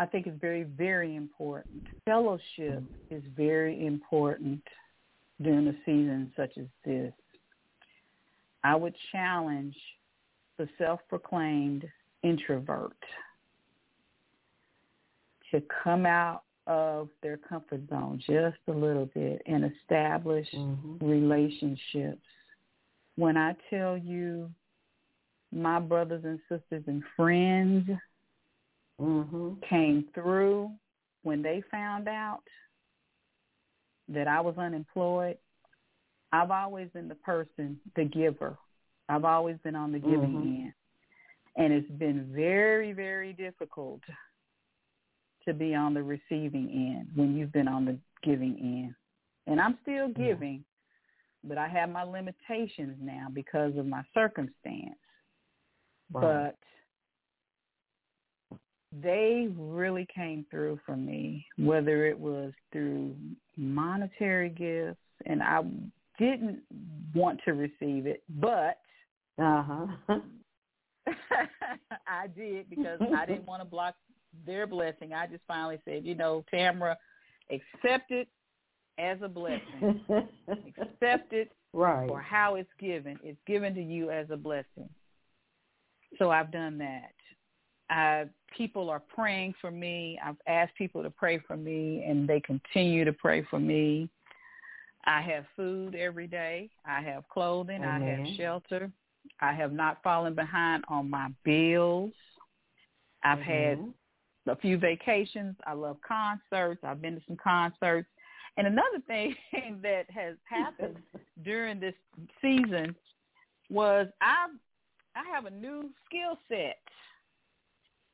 [0.00, 1.86] I think it's very, very important.
[2.04, 4.66] Fellowship is very important
[5.40, 7.14] during a season such as this.
[8.64, 9.76] I would challenge
[10.58, 11.84] the self-proclaimed
[12.22, 12.96] introvert
[15.50, 20.98] to come out of their comfort zone just a little bit and establish Mhm.
[21.02, 22.26] relationships
[23.16, 24.50] when I tell you
[25.52, 27.88] my brothers and sisters and friends
[28.98, 29.60] Mhm.
[29.62, 30.76] came through
[31.22, 32.48] when they found out
[34.08, 35.38] that I was unemployed,
[36.34, 38.58] I've always been the person, the giver.
[39.08, 40.64] I've always been on the giving Mhm.
[40.64, 40.74] end.
[41.56, 44.02] And it's been very, very difficult
[45.44, 48.94] to be on the receiving end when you've been on the giving end.
[49.46, 50.32] And I'm still Yeah.
[50.32, 50.64] giving,
[51.44, 54.98] but I have my limitations now because of my circumstance.
[56.12, 56.50] Right.
[56.50, 56.58] But
[58.90, 63.16] they really came through for me, whether it was through
[63.56, 65.62] monetary gifts, and I
[66.18, 66.60] didn't
[67.14, 68.78] want to receive it, but
[69.38, 69.86] Uh huh.
[72.06, 73.94] I did because I didn't want to block
[74.46, 75.12] their blessing.
[75.12, 76.96] I just finally said, you know, Tamara,
[77.50, 78.28] accept it
[78.98, 80.00] as a blessing.
[80.48, 82.08] accept it right.
[82.08, 83.18] or how it's given.
[83.22, 84.88] It's given to you as a blessing.
[86.18, 87.12] So I've done that.
[87.94, 88.24] Uh,
[88.56, 90.18] people are praying for me.
[90.24, 94.08] I've asked people to pray for me, and they continue to pray for me.
[95.04, 96.70] I have food every day.
[96.86, 97.84] I have clothing.
[97.84, 98.90] I have shelter.
[99.40, 102.12] I have not fallen behind on my bills.
[103.22, 103.94] I've had Mhm.
[104.46, 105.56] a few vacations.
[105.66, 106.82] I love concerts.
[106.84, 108.08] I've been to some concerts.
[108.56, 109.36] And another thing
[109.82, 111.02] that has happened
[111.42, 111.94] during this
[112.40, 112.94] season
[113.70, 114.48] was I
[115.16, 116.78] I have a new skill set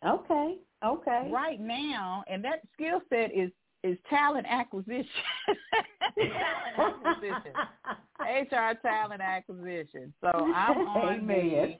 [0.04, 0.58] Okay.
[0.82, 1.28] Okay.
[1.30, 3.50] right now, and that skill set is
[3.82, 5.06] is talent acquisition.
[6.16, 7.52] talent acquisition.
[8.20, 10.12] HR talent acquisition.
[10.20, 11.78] So I'm on Amen.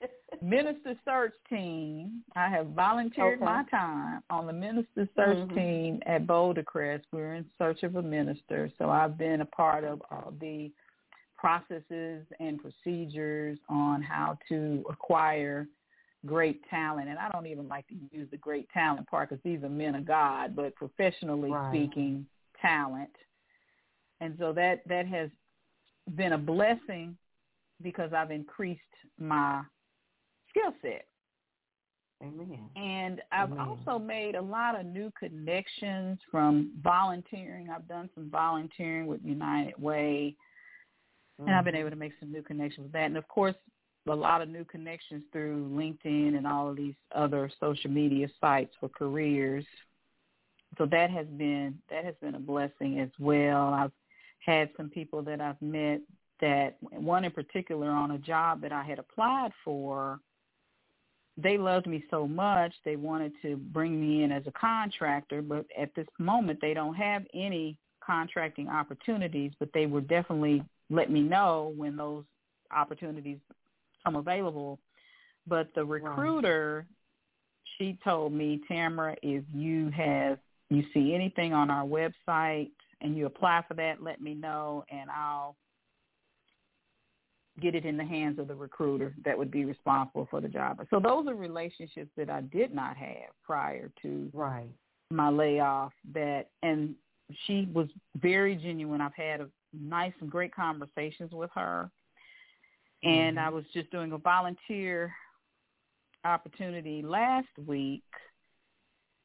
[0.00, 2.22] the minister search team.
[2.36, 3.44] I have volunteered Okay.
[3.44, 5.54] my time on the minister search Mhm.
[5.54, 7.02] team at Bouldercrest.
[7.12, 8.70] We're in search of a minister.
[8.78, 10.72] So I've been a part of all the
[11.36, 15.66] processes and procedures on how to acquire
[16.26, 17.08] great talent.
[17.08, 19.94] And I don't even like to use the great talent part because these are men
[19.94, 21.70] of God, but professionally Right.
[21.70, 22.26] speaking,
[22.60, 23.10] talent.
[24.20, 25.30] And so that that has
[26.14, 27.16] been a blessing
[27.82, 28.80] because I've increased
[29.18, 29.62] my
[30.50, 31.06] skill set.
[32.22, 32.70] Amen.
[32.76, 33.78] And I've Amen.
[33.86, 37.68] also made a lot of new connections from volunteering.
[37.68, 40.36] I've done some volunteering with United Way,
[41.46, 41.80] and I've been Mhm.
[41.80, 43.06] able to make some new connections with that.
[43.06, 43.56] And of course,
[44.08, 48.74] a lot of new connections through LinkedIn and all of these other social media sites
[48.80, 49.64] for careers.
[50.78, 53.68] So that has been that has been a blessing as well.
[53.72, 53.92] I've
[54.40, 56.00] had some people that I've met
[56.40, 60.18] that one in particular on a job that I had applied for
[61.38, 65.64] they loved me so much they wanted to bring me in as a contractor but
[65.78, 71.20] at this moment they don't have any contracting opportunities but they would definitely let me
[71.20, 72.24] know when those
[72.74, 73.38] opportunities
[74.04, 74.78] come available
[75.46, 76.86] but the recruiter
[77.78, 80.38] she told me tamara if you have
[80.70, 85.10] you see anything on our website and you apply for that let me know and
[85.10, 85.56] i'll
[87.60, 90.80] get it in the hands of the recruiter that would be responsible for the job.
[90.90, 94.70] So those are relationships that I did not have prior to Right.
[95.10, 96.94] my layoff that and
[97.46, 99.00] she was very genuine.
[99.00, 101.90] I've had a nice and great conversations with her.
[103.02, 103.42] And Mhm.
[103.42, 105.14] I was just doing a volunteer
[106.24, 108.04] opportunity last week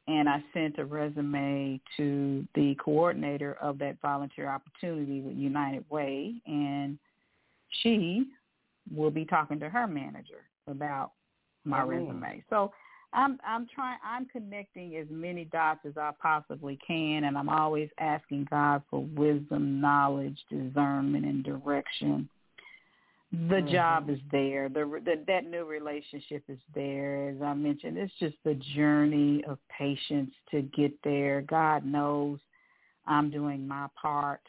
[0.07, 6.41] and I sent a resume to the coordinator of that volunteer opportunity with United Way
[6.45, 6.97] and
[7.69, 8.31] she
[8.93, 11.11] will be talking to her manager about
[11.65, 12.07] my Amen.
[12.07, 12.43] resume.
[12.49, 12.71] So
[13.13, 17.89] I'm I'm trying I'm connecting as many dots as I possibly can and I'm always
[17.99, 22.29] asking God for wisdom, knowledge, discernment and direction.
[23.31, 23.71] The Mhm.
[23.71, 24.69] job is there.
[24.69, 27.29] The, the that new relationship is there.
[27.29, 31.41] As I mentioned, it's just the journey of patience to get there.
[31.41, 32.39] God knows
[33.05, 34.41] I'm doing my part.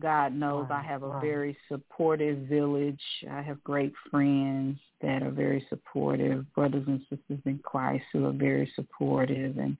[0.00, 3.02] God knows I have a very supportive village.
[3.30, 8.32] I have great friends that are very supportive, brothers and sisters in Christ who are
[8.32, 9.76] very supportive, and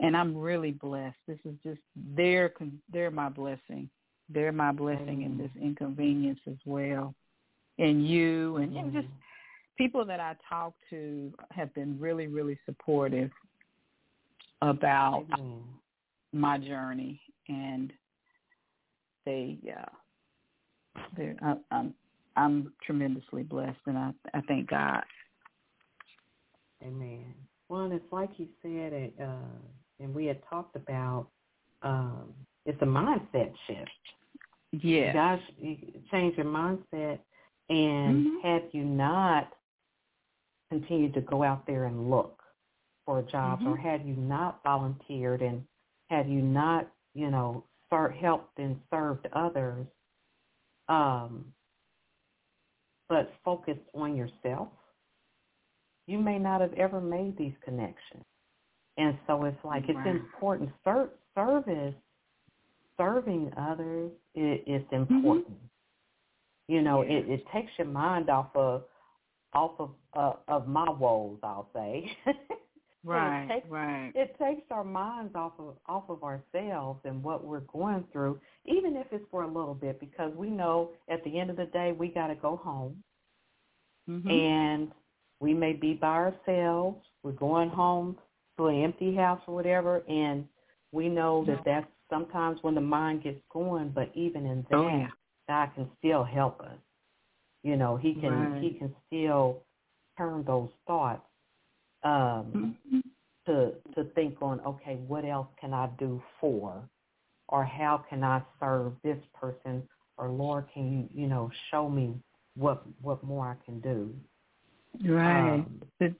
[0.00, 1.18] and I'm really blessed.
[1.26, 1.80] This is just
[2.16, 2.52] they're
[2.92, 3.88] they're my blessing.
[4.28, 7.14] They're my blessing in this inconvenience as well.
[7.78, 9.06] And you and, and just
[9.76, 13.30] people that I talk to have been really really supportive
[14.62, 15.62] about Amen.
[16.32, 17.92] my journey and
[19.24, 21.94] they uh they I, I'm
[22.36, 25.02] I'm tremendously blessed and I I thank God.
[26.82, 27.34] Amen.
[27.68, 29.58] Well, and it's like you said, it, uh,
[30.00, 31.26] and we had talked about,
[31.82, 32.32] um,
[32.64, 33.90] it's a mindset shift.
[34.70, 35.12] You Yeah.
[35.12, 35.76] guys you
[36.10, 37.20] change your mindset
[37.68, 38.42] And Mhm.
[38.42, 39.54] have you not
[40.70, 42.42] continued to go out there and look
[43.04, 43.80] for jobs, or Mhm.
[43.80, 45.66] have you not volunteered, and
[46.10, 49.86] have you not, you know, start helped and served others,
[50.88, 51.54] um,
[53.08, 54.68] but focused on yourself?
[56.06, 58.24] You may not have ever made these connections.
[58.96, 60.06] And so it's like it's Right.
[60.06, 60.70] important.
[60.84, 61.94] Ser- service,
[62.96, 65.58] serving others is, is important.
[66.68, 67.16] You know, Yeah.
[67.18, 68.84] it, it takes your mind off of
[69.54, 71.38] off of uh, of my woes.
[71.42, 72.10] I'll say.
[73.04, 74.12] Right, it takes, right.
[74.16, 78.96] It takes our minds off of off of ourselves and what we're going through, even
[78.96, 81.92] if it's for a little bit, because we know at the end of the day
[81.96, 83.02] we got to go home
[84.08, 84.28] Mhm.
[84.30, 84.92] and
[85.40, 87.06] we may be by ourselves.
[87.22, 88.18] We're going home
[88.56, 90.46] to an empty house or whatever, and
[90.92, 93.90] we know that that's sometimes when the mind gets going.
[93.90, 95.08] But even in that, Oh, yeah.
[95.48, 96.78] God can still help us.
[97.62, 98.62] You know, He can Right.
[98.62, 99.62] He can still
[100.16, 101.26] turn those thoughts
[102.04, 103.02] um, Mhm.
[103.46, 104.60] to to think on.
[104.60, 106.88] Okay, what else can I do for,
[107.48, 109.88] or how can I serve this person?
[110.16, 112.20] Or Lord, can you you know show me
[112.54, 114.14] what what more I can do?
[115.04, 115.54] Right.
[115.54, 116.14] Um, the,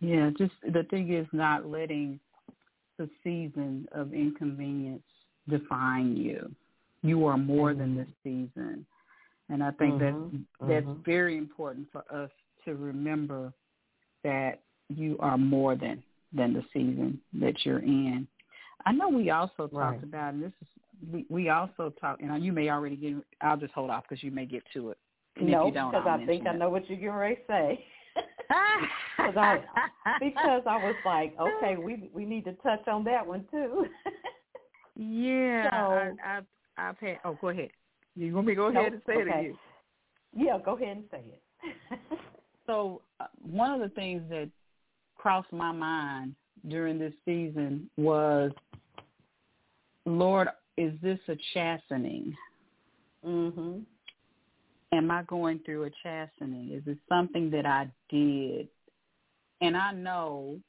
[0.00, 2.20] yeah, just the thing is not letting
[2.98, 5.02] the season of inconvenience
[5.48, 6.54] define you.
[7.02, 8.86] You are more than this season.
[9.48, 10.30] And I think Mhm,
[10.60, 11.04] that that's mhm.
[11.04, 12.30] very important for us
[12.64, 13.52] to remember
[14.22, 18.28] that you are more than than the season that you're in.
[18.86, 20.02] I know we also talked Right.
[20.02, 20.68] about, and this is
[21.10, 23.16] we, we also talked, and you may already get.
[23.40, 24.98] I'll just hold off because you may get to it.
[25.36, 27.42] And no, if you don't, because I think I know what you're getting ready to
[27.48, 27.84] say.
[29.16, 29.62] Because I
[30.20, 33.86] because I was like, okay, we we need to touch on that one too.
[34.96, 36.40] Yeah, So- I, I,
[36.80, 37.18] I've had.
[37.24, 37.70] Oh, go ahead.
[38.16, 39.28] You want me to go Nope, ahead and say it?
[39.28, 39.42] Or okay.
[39.44, 39.56] you?
[40.34, 41.98] yeah, go ahead and say it.
[42.66, 44.48] So uh, one of the things that
[45.18, 46.36] crossed my mind
[46.68, 48.52] during this season was,
[50.06, 52.36] Lord, is this a chastening?
[53.26, 53.82] mhm.
[54.92, 56.70] Am I going through a chastening?
[56.72, 58.68] Is it something that I did?
[59.60, 60.60] And I know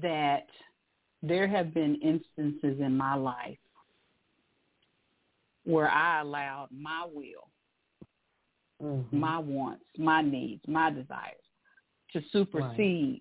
[0.00, 0.46] that
[1.26, 3.58] there have been instances in my life
[5.64, 7.48] where I allowed my will
[8.80, 9.12] Mhm.
[9.12, 11.40] my wants, my needs, my desires
[12.12, 13.20] to supersede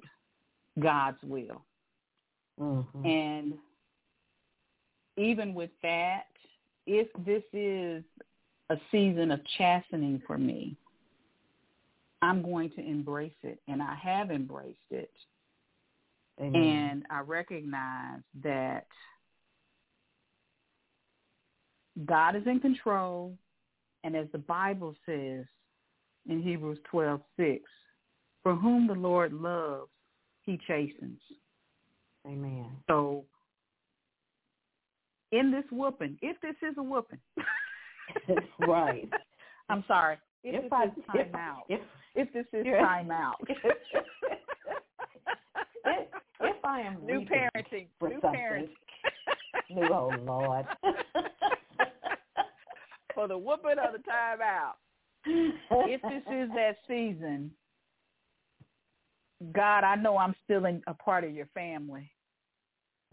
[0.80, 1.66] God's will.
[2.60, 3.06] Mhm.
[3.06, 3.60] And
[5.18, 6.28] even with that,
[6.86, 8.04] if this is
[8.70, 10.76] a season of chastening for me,
[12.22, 13.62] I'm going to embrace it.
[13.68, 15.14] And I have embraced it.
[16.40, 16.54] Amen.
[16.56, 18.88] And I recognize that
[22.06, 23.38] God is in control.
[24.04, 25.46] And as the Bible says
[26.28, 27.64] in Hebrews twelve six,
[28.42, 29.90] for whom the Lord loves,
[30.42, 31.20] he chastens.
[32.28, 32.72] Amen.
[32.88, 33.26] So
[35.32, 37.20] in this whooping, if this is a whooping,
[38.60, 39.10] right.
[39.70, 41.82] I'm sorry, if, I this is time out, if,
[42.16, 43.38] if this is time out,
[46.64, 48.70] if, I am new parenting, for new something, parenting.
[49.70, 50.66] new oh Lord.
[53.16, 54.76] for the whooping of the time out.
[55.26, 57.52] If this is that season,
[59.54, 62.12] God, I know I'm still in, a part of your family.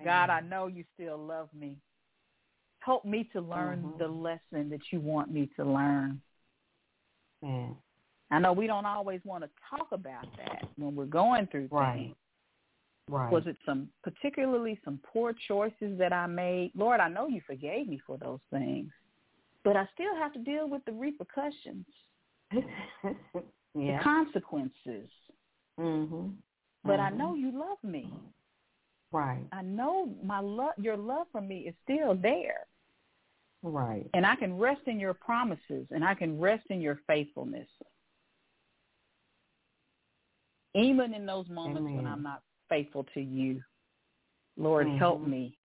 [0.05, 1.77] God, I know you still love me.
[2.79, 3.99] Help me to learn Mhm.
[3.99, 6.23] the lesson that you want me to learn.
[7.43, 7.77] Man.
[8.31, 11.97] I know we don't always want to talk about that when we're going through Right.
[12.07, 12.17] things.
[13.11, 13.33] Right.
[13.33, 16.71] Was it some particularly some poor choices that I made?
[16.77, 18.93] Lord, I know you forgave me for those things.
[19.65, 21.87] But I still have to deal with the repercussions,
[22.53, 23.15] the
[23.75, 24.01] yeah.
[24.03, 25.11] consequences.
[25.79, 26.37] Mhm.
[26.85, 27.17] But I Mhm.
[27.17, 28.13] know you love me.
[29.11, 29.47] Right.
[29.51, 32.65] I know my love your love for me is still there.
[33.63, 34.09] Right.
[34.15, 37.69] And I can rest in your promises and I can rest in your faithfulness.
[40.75, 43.63] Even in those moments when I'm not faithful to you.
[44.57, 45.29] Lord, help Mhm.
[45.29, 45.59] me.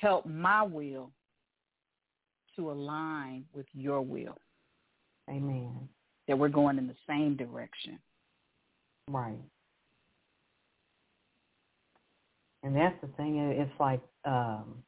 [0.00, 1.10] Help my will
[2.56, 4.36] to align with your will.
[5.30, 5.88] Amen.
[6.28, 7.98] That we're going in the same direction.
[9.08, 9.38] Right.
[12.62, 13.38] And that's the thing.
[13.38, 14.82] It's like, um,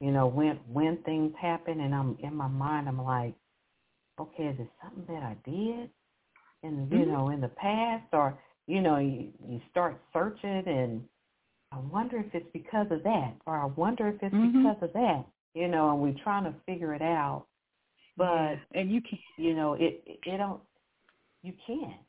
[0.00, 3.34] you know, when when things happen, and I'm in my mind, I'm like,
[4.20, 5.90] okay, is it something that I did,
[6.62, 7.08] in you Mhm.
[7.08, 11.04] know, in the past, or you know, you you start searching, and
[11.72, 14.52] I wonder if it's because of that, or I wonder if it's Mhm.
[14.52, 17.46] because of that, you know, and we're trying to figure it out.
[18.16, 18.56] But Yeah.
[18.74, 19.20] and you can't.
[19.36, 20.62] you know, it it, don't.
[21.42, 22.00] You can't.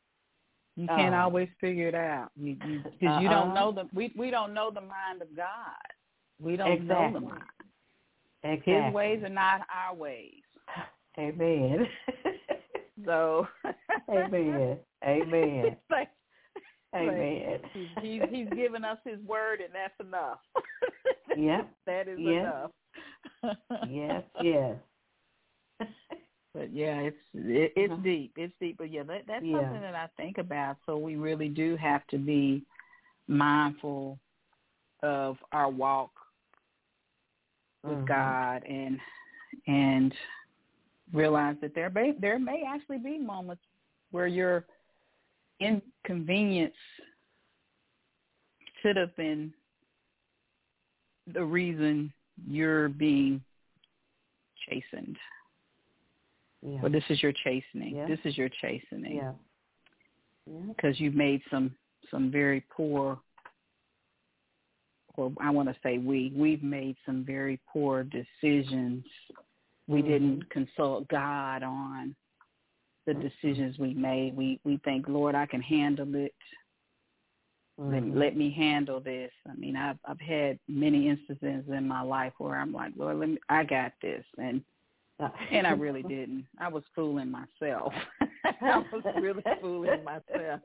[0.77, 3.53] you can't Uh, always figure it out because you, 'cause you don't Uh-uh.
[3.53, 5.75] know the we we don't know the mind of God.
[6.39, 7.43] We don't know the mind.
[8.43, 8.73] Exactly.
[8.73, 10.43] His ways are not our ways.
[11.17, 11.87] Amen.
[13.03, 13.45] So
[14.09, 14.79] Amen.
[15.03, 15.75] Amen.
[16.95, 17.59] Amen.
[18.01, 20.39] he's, he's given us his word and that's enough.
[21.35, 21.69] Yep.
[21.85, 22.71] that is Yep.
[23.43, 23.57] enough.
[23.87, 24.23] Yes.
[24.41, 24.75] Yes.
[26.53, 28.01] But yeah, it's it, it's Uh-huh.
[28.01, 28.31] deep.
[28.37, 28.77] It's deep.
[28.77, 29.59] But yeah, that, that's Yeah.
[29.59, 30.77] something that I think about.
[30.85, 32.63] So we really do have to be
[33.27, 34.17] mindful
[35.03, 36.11] of our walk
[37.83, 38.05] with Mhm.
[38.07, 39.01] God and
[39.67, 40.15] and
[41.11, 43.63] realize that there may there may actually be moments
[44.11, 44.65] where your
[45.59, 46.75] inconvenience
[48.81, 49.53] should have been
[51.33, 52.11] the reason
[52.47, 53.41] you're being
[54.69, 55.17] chastened.
[56.61, 56.81] Yeah.
[56.81, 57.95] Well, this is your chastening.
[57.95, 58.07] Yeah.
[58.07, 59.33] This is your chastening Yeah.
[60.47, 60.59] Yeah.
[60.67, 61.75] because you've made some
[62.11, 63.19] some very poor,
[65.15, 69.05] or I want to say we we've made some very poor decisions.
[69.87, 70.07] We Mhm.
[70.07, 72.15] didn't consult God on
[73.05, 74.35] the decisions we made.
[74.35, 76.33] We we think, Lord, I can handle it.
[77.77, 78.15] Let, Mhm.
[78.15, 79.31] let me handle this.
[79.49, 83.29] I mean, I've I've had many instances in my life where I'm like, Lord, let
[83.29, 84.61] me, I got this, and
[85.51, 86.45] and I really didn't.
[86.59, 87.93] I was fooling myself.
[88.61, 90.61] I was really fooling myself.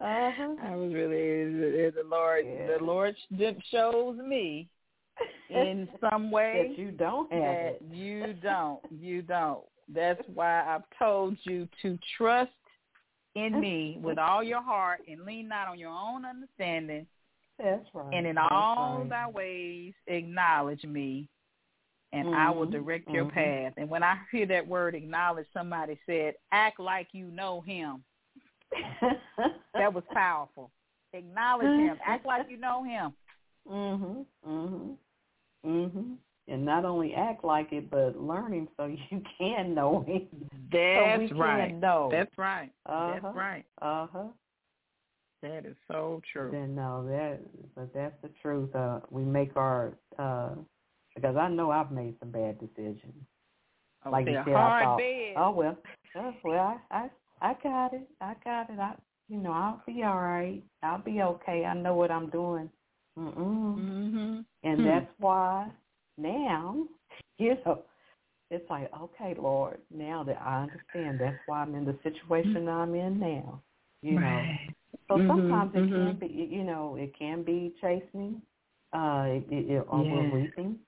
[0.00, 0.54] Uh-huh.
[0.62, 2.44] I was really the Lord.
[2.46, 2.78] Yeah.
[2.78, 4.68] The Lord sh- shows me
[5.48, 7.82] in some way that you don't have that it.
[7.90, 8.80] you don't.
[9.00, 9.64] You don't.
[9.94, 12.50] That's why I've told you to trust
[13.34, 17.06] in me with all your heart and lean not on your own understanding,
[17.58, 18.12] That's right.
[18.12, 19.08] and in That's all right.
[19.08, 21.28] thy ways acknowledge me,
[22.12, 23.32] and I will Mhm, direct your mhm.
[23.32, 23.74] path.
[23.76, 28.04] And when I hear that word acknowledge, somebody said, act like you know him.
[29.74, 30.70] That was powerful.
[31.12, 31.98] Acknowledge him.
[32.04, 33.14] Act like you know him.
[33.66, 34.26] mhm.
[34.46, 34.96] Mhm.
[35.64, 36.16] Mhm.
[36.50, 40.28] And not only act like it, but learn him so you can know him.
[40.72, 41.74] That's so right.
[41.74, 42.08] Know.
[42.10, 42.70] That's right.
[42.86, 43.20] uh-huh.
[43.22, 43.64] That's right.
[43.80, 44.28] Uh huh.
[45.42, 46.50] That is so true.
[46.52, 47.40] Then no, that
[47.74, 48.74] but that's the truth.
[48.74, 50.50] Uh, we make our uh,
[51.14, 53.14] because I know I've made some bad decisions.
[54.04, 55.34] Oh, like you said, I thought, bed.
[55.36, 55.78] Oh well,
[56.18, 57.08] uh, well I,
[57.42, 58.08] I I got it.
[58.20, 58.78] I got it.
[58.78, 58.94] I
[59.28, 60.62] you know I'll be all right.
[60.82, 61.64] I'll be okay.
[61.64, 62.68] I know what I'm doing.
[63.18, 63.76] Mm-mm.
[63.78, 64.44] Mhm.
[64.62, 64.84] And Hmm.
[64.84, 65.70] that's why
[66.22, 66.86] now,
[67.38, 67.82] you know,
[68.50, 72.94] it's like, okay, Lord, now that I understand, that's why I'm in the situation I'm
[72.94, 73.62] in now.
[74.02, 74.74] You know, Right.
[75.08, 76.20] so Mhm, sometimes it can mhm.
[76.20, 78.42] be, you know, it can be chastening,
[78.92, 80.30] uh, it, it, it, or Yeah.
[80.30, 80.78] weeping.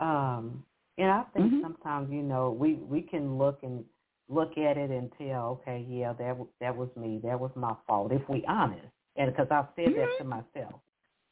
[0.00, 0.64] Um,
[0.98, 1.62] and I think Mhm.
[1.62, 3.84] sometimes, you know, we we can look and
[4.28, 8.12] look at it and tell, okay, yeah, that that was me, that was my fault.
[8.12, 10.80] If we honest, and because I've said that to myself,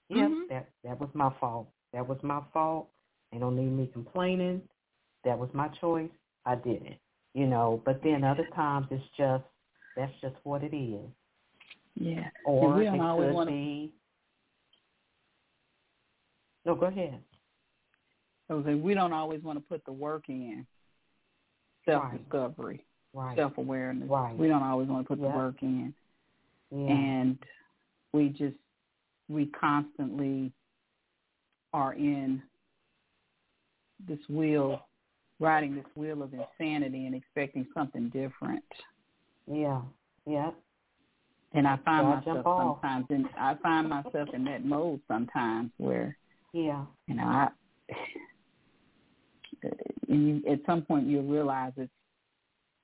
[0.08, 0.48] yep, Mhm.
[0.48, 1.68] that that was my fault.
[1.92, 2.90] That was my fault.
[3.32, 4.62] They don't need me complaining.
[5.24, 6.10] That was my choice.
[6.46, 6.98] I did it.
[7.34, 9.44] You know, but then other times it's just
[9.96, 11.08] that's just what it is.
[11.94, 12.28] Yeah.
[12.44, 13.92] Or we it don't always could wanna- be.
[16.64, 17.22] No, go ahead.
[18.48, 20.66] So we don't always want to put the work in.
[21.86, 23.36] Self discovery, Right.
[23.36, 24.08] self awareness.
[24.08, 24.36] Right.
[24.36, 25.30] We don't always want to put Yeah.
[25.32, 25.94] the work in.
[26.70, 26.86] yeah.
[26.88, 27.38] And
[28.12, 28.56] we just
[29.28, 30.52] we constantly
[31.72, 32.42] are in
[34.08, 34.80] this wheel
[35.38, 38.64] riding this wheel of insanity and expecting something different.
[39.46, 39.80] yeah.
[40.26, 40.50] Yeah.
[41.54, 46.16] And I find Gotta myself sometimes in I find myself in that mode sometimes where
[46.52, 46.84] Yeah.
[47.06, 47.48] you know, I
[50.08, 51.90] and you, at some point you'll realize it's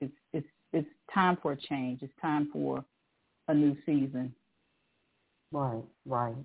[0.01, 2.01] it's it's it's time for a change.
[2.01, 2.83] It's time for
[3.47, 4.33] a new season,
[5.51, 5.83] Right.
[6.05, 6.35] Right.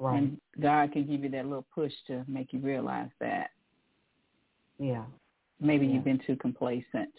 [0.00, 0.18] Right.
[0.18, 3.50] and God can give you that little push to make you realize that
[4.78, 5.04] yeah.
[5.60, 5.94] maybe Yeah.
[5.94, 7.12] you've been too complacent.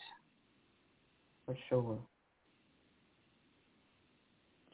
[1.46, 2.00] For sure.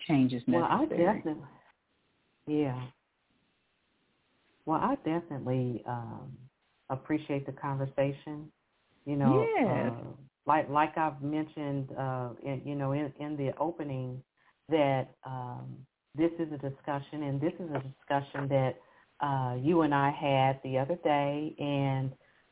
[0.08, 1.36] Change is Well, I definitely.
[2.48, 2.80] Yeah.
[4.66, 6.32] Well, I definitely um,
[6.90, 8.52] appreciate the conversation.
[9.06, 9.92] You know, Yes.
[9.92, 10.12] uh,
[10.46, 14.22] like like I've mentioned, uh, in, you know, in, in the opening,
[14.70, 15.78] that um,
[16.16, 18.76] this is a discussion, and this is a discussion that
[19.22, 22.12] uh, you and I had the other day, and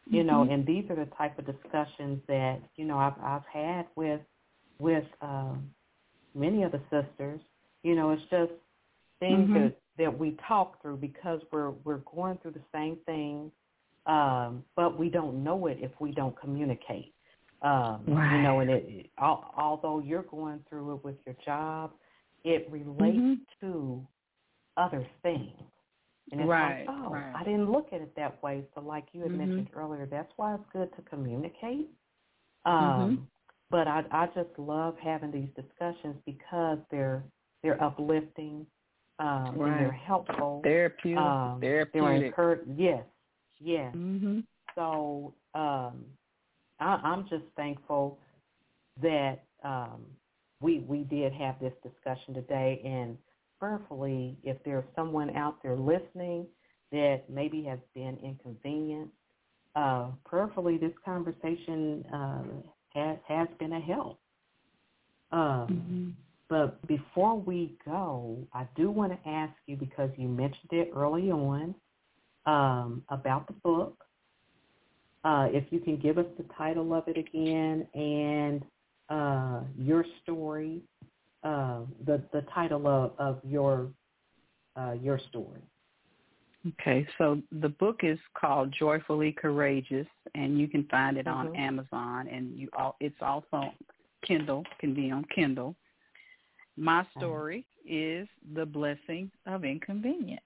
[0.09, 0.53] you know, Mhm.
[0.53, 4.21] and these are the type of discussions that you know I've I've had with
[4.79, 5.73] with um,
[6.35, 7.41] many of the sisters.
[7.83, 8.53] You know, it's just
[9.19, 9.53] things Mhm.
[9.55, 13.51] that that we talk through because we're we're going through the same thing
[14.07, 17.13] um, but we don't know it if we don't communicate.
[17.63, 18.33] Um, right.
[18.37, 21.93] You know, and it, al- although you're going through it with your job,
[22.45, 23.47] it relates Mhm.
[23.61, 24.07] to
[24.77, 25.61] other things.
[26.31, 27.35] And it's Right, like, oh, right.
[27.35, 28.63] I didn't look at it that way.
[28.73, 29.37] So like you had Mhm.
[29.37, 31.89] mentioned earlier, that's why it's good to communicate.
[32.65, 33.01] Mm-hmm.
[33.01, 33.29] Um,
[33.69, 37.23] But I, I just love having these discussions because they're
[37.63, 38.67] they're uplifting
[39.19, 40.61] um, and they're helpful.
[40.63, 41.17] Therapeutic.
[41.17, 42.27] Um, they're therapeutic.
[42.27, 42.69] encouraged.
[42.77, 43.05] Yes,
[43.59, 43.93] yes.
[43.93, 44.41] hmm
[44.75, 46.05] So um,
[46.79, 48.19] I, I'm just thankful
[49.01, 50.05] that um,
[50.61, 53.17] we we did have this discussion today, and
[53.63, 56.45] prayerfully, if there's someone out there listening
[56.91, 59.13] that maybe has been inconvenienced,
[59.77, 62.43] uh, prayerfully this conversation uh,
[62.93, 64.19] has has been a help.
[65.31, 66.09] Um, hmm
[66.49, 71.31] but before we go, I do want to ask you because you mentioned it early
[71.31, 71.73] on
[72.45, 74.03] um, about the book.
[75.23, 78.63] Uh, if you can give us the title of it again and
[79.09, 80.83] uh, your story,
[81.43, 83.89] uh, the the title of, of your
[84.75, 85.61] uh, your story.
[86.79, 91.57] Okay, so the book is called Joyfully Courageous, and you can find it on Mhm.
[91.57, 93.73] Amazon, and you all, it's also
[94.21, 95.75] Kindle, can be on Kindle.
[96.77, 100.41] My story is the blessing of inconvenience.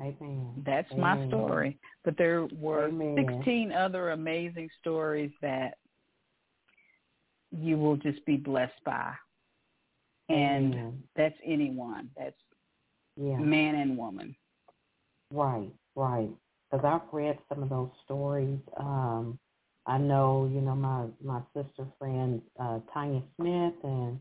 [0.00, 0.62] Amen.
[0.66, 1.78] That's my story.
[2.04, 3.16] But there were Amen.
[3.16, 5.78] 16 other amazing stories that
[7.50, 9.14] you will just be blessed by.
[10.30, 12.10] And that's anyone.
[12.16, 12.36] That's
[13.16, 13.38] yeah.
[13.38, 14.34] man and woman.
[15.32, 16.28] Right, right.
[16.70, 18.58] Because I've read some of those stories.
[18.76, 19.38] Um,
[19.86, 24.20] I know, you know, my my sister friend uh, Tanya Smith and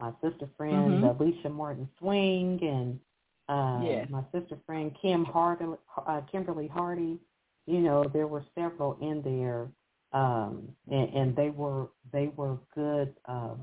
[0.00, 1.20] my sister friend Mhm.
[1.20, 3.00] Alicia Martin Swing and
[3.48, 4.08] uh, Yes.
[4.10, 5.66] my sister friend Kim Hardy,
[6.06, 7.18] uh, Kimberly Hardy.
[7.66, 9.68] You know, there were several in there,
[10.12, 13.54] um, and, and they were they were good uh,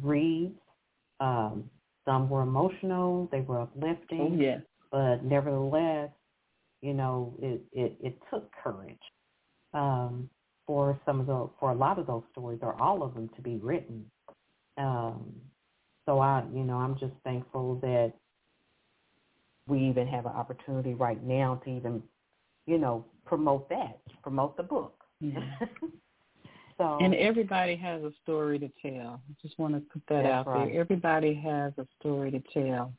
[0.00, 0.58] reads.
[1.20, 1.70] Um,
[2.04, 4.60] some were emotional, they were uplifting Oh, yes.
[4.90, 6.10] but nevertheless,
[6.82, 9.00] you know, it, it, it took courage
[9.74, 10.28] um,
[10.66, 13.42] for some of the for a lot of those stories or all of them to
[13.42, 14.04] be written.
[14.78, 15.32] Um,
[16.06, 18.12] so I, you know, I'm just thankful that
[19.66, 22.02] we even have an opportunity right now to even,
[22.66, 25.02] you know, promote that, promote the book.
[25.20, 25.40] Yeah.
[26.78, 29.20] so And everybody has a story to tell.
[29.28, 30.66] I just want to put that out right.
[30.66, 30.80] there.
[30.80, 32.92] Everybody has a story to tell.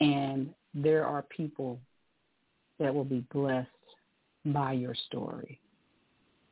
[0.00, 1.80] And there are people
[2.78, 3.68] that will be blessed
[4.46, 5.60] by your story.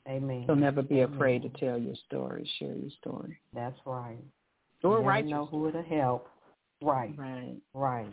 [0.08, 0.44] amen.
[0.46, 3.38] So never be afraid to tell your story, share your story.
[3.54, 4.18] That's right.
[4.82, 6.28] Or you write know who it'll help.
[6.80, 7.14] Right.
[7.16, 7.56] Right.
[7.74, 8.12] Right.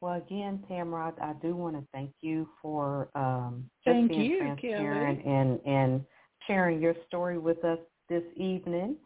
[0.00, 4.38] Well, again, Tamara, I do want to thank you for um, just Thank being you,
[4.38, 6.04] transparent and and
[6.50, 7.78] sharing your story with us
[8.08, 8.96] this evening.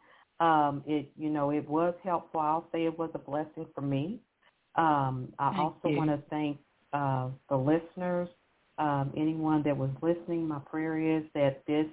[0.40, 2.40] Um, it you know it was helpful.
[2.40, 4.18] I'll say it was a blessing for me.
[4.76, 5.96] Um, I Thank also you.
[5.96, 6.58] want to thank
[6.92, 8.28] uh, the listeners,
[8.78, 10.48] um, anyone that was listening.
[10.48, 11.86] My prayer is that this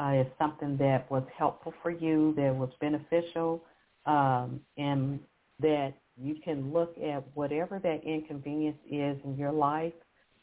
[0.00, 3.62] uh, is something that was helpful for you, that was beneficial,
[4.06, 5.20] um, and
[5.60, 9.92] that you can look at whatever that inconvenience is in your life,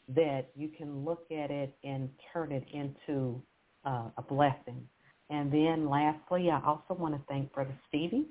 [0.08, 3.42] that you can look at it and turn it into
[3.84, 4.86] uh, a blessing.
[5.30, 8.26] And then lastly, I also want to thank Brother Stevie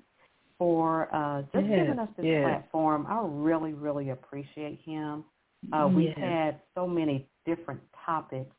[0.58, 2.44] for uh, just Yes, giving us this yes.
[2.44, 3.06] platform.
[3.10, 5.24] I really, really appreciate him.
[5.72, 8.54] Uh, we've had so many different topics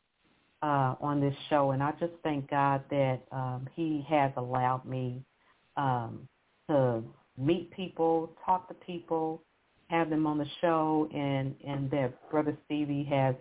[0.61, 5.23] uh, on this show, and I just thank God that um, He has allowed me
[5.77, 6.27] um,
[6.67, 7.03] to
[7.37, 9.43] meet people, talk to people,
[9.87, 13.35] have them on the show, and and that Brother Stevie has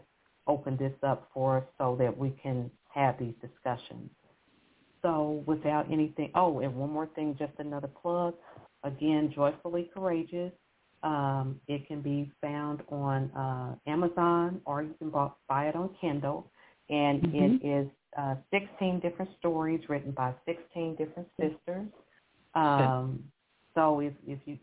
[0.46, 4.10] opened this up for us so that we can have these discussions.
[5.02, 8.34] So without anything, oh, and one more thing, just another plug.
[8.84, 10.52] Again, Joyfully Courageous.
[11.02, 15.90] Um, it can be found on uh, Amazon or you can bu- buy it on
[16.00, 16.50] Kindle.
[16.88, 17.60] And Mhm.
[17.62, 21.88] it is uh, 16 different stories written by 16 different sisters.
[22.54, 23.22] Um,
[23.74, 24.58] so if, if you,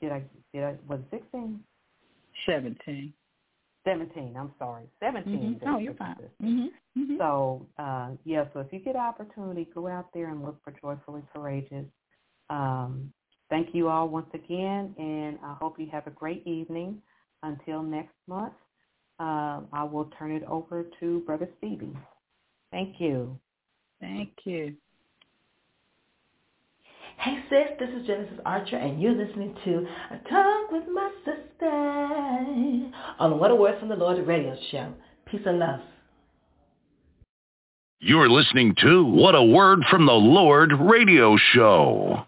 [0.00, 0.22] did I,
[0.54, 1.62] did I, was it 16?
[2.46, 3.12] 17.
[3.84, 4.84] 17, I'm sorry.
[5.00, 5.60] 17.
[5.60, 5.68] Mhm.
[5.68, 6.16] Oh, you're fine.
[6.16, 6.30] sisters.
[6.40, 10.42] hmm hmm So uh, yeah, so if you get an opportunity, go out there and
[10.42, 11.86] look for Joyfully Courageous.
[12.50, 13.12] Um,
[13.50, 17.00] thank you all once again, and I hope you have a great evening.
[17.42, 18.54] Until next month,
[19.18, 21.96] um, I will turn it over to Brother Stevie.
[22.70, 23.38] Thank you.
[24.00, 24.74] Thank you.
[27.24, 31.70] Hey sis, this is Genesis Archer and you're listening to A Talk with My Sister
[33.18, 34.92] on What a Word from the Lord radio show.
[35.24, 35.80] Peace and love.
[38.00, 42.26] You're listening to What a Word from the Lord radio show.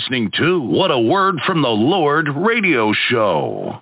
[0.00, 3.74] listening to What a Word from the Lord radio show.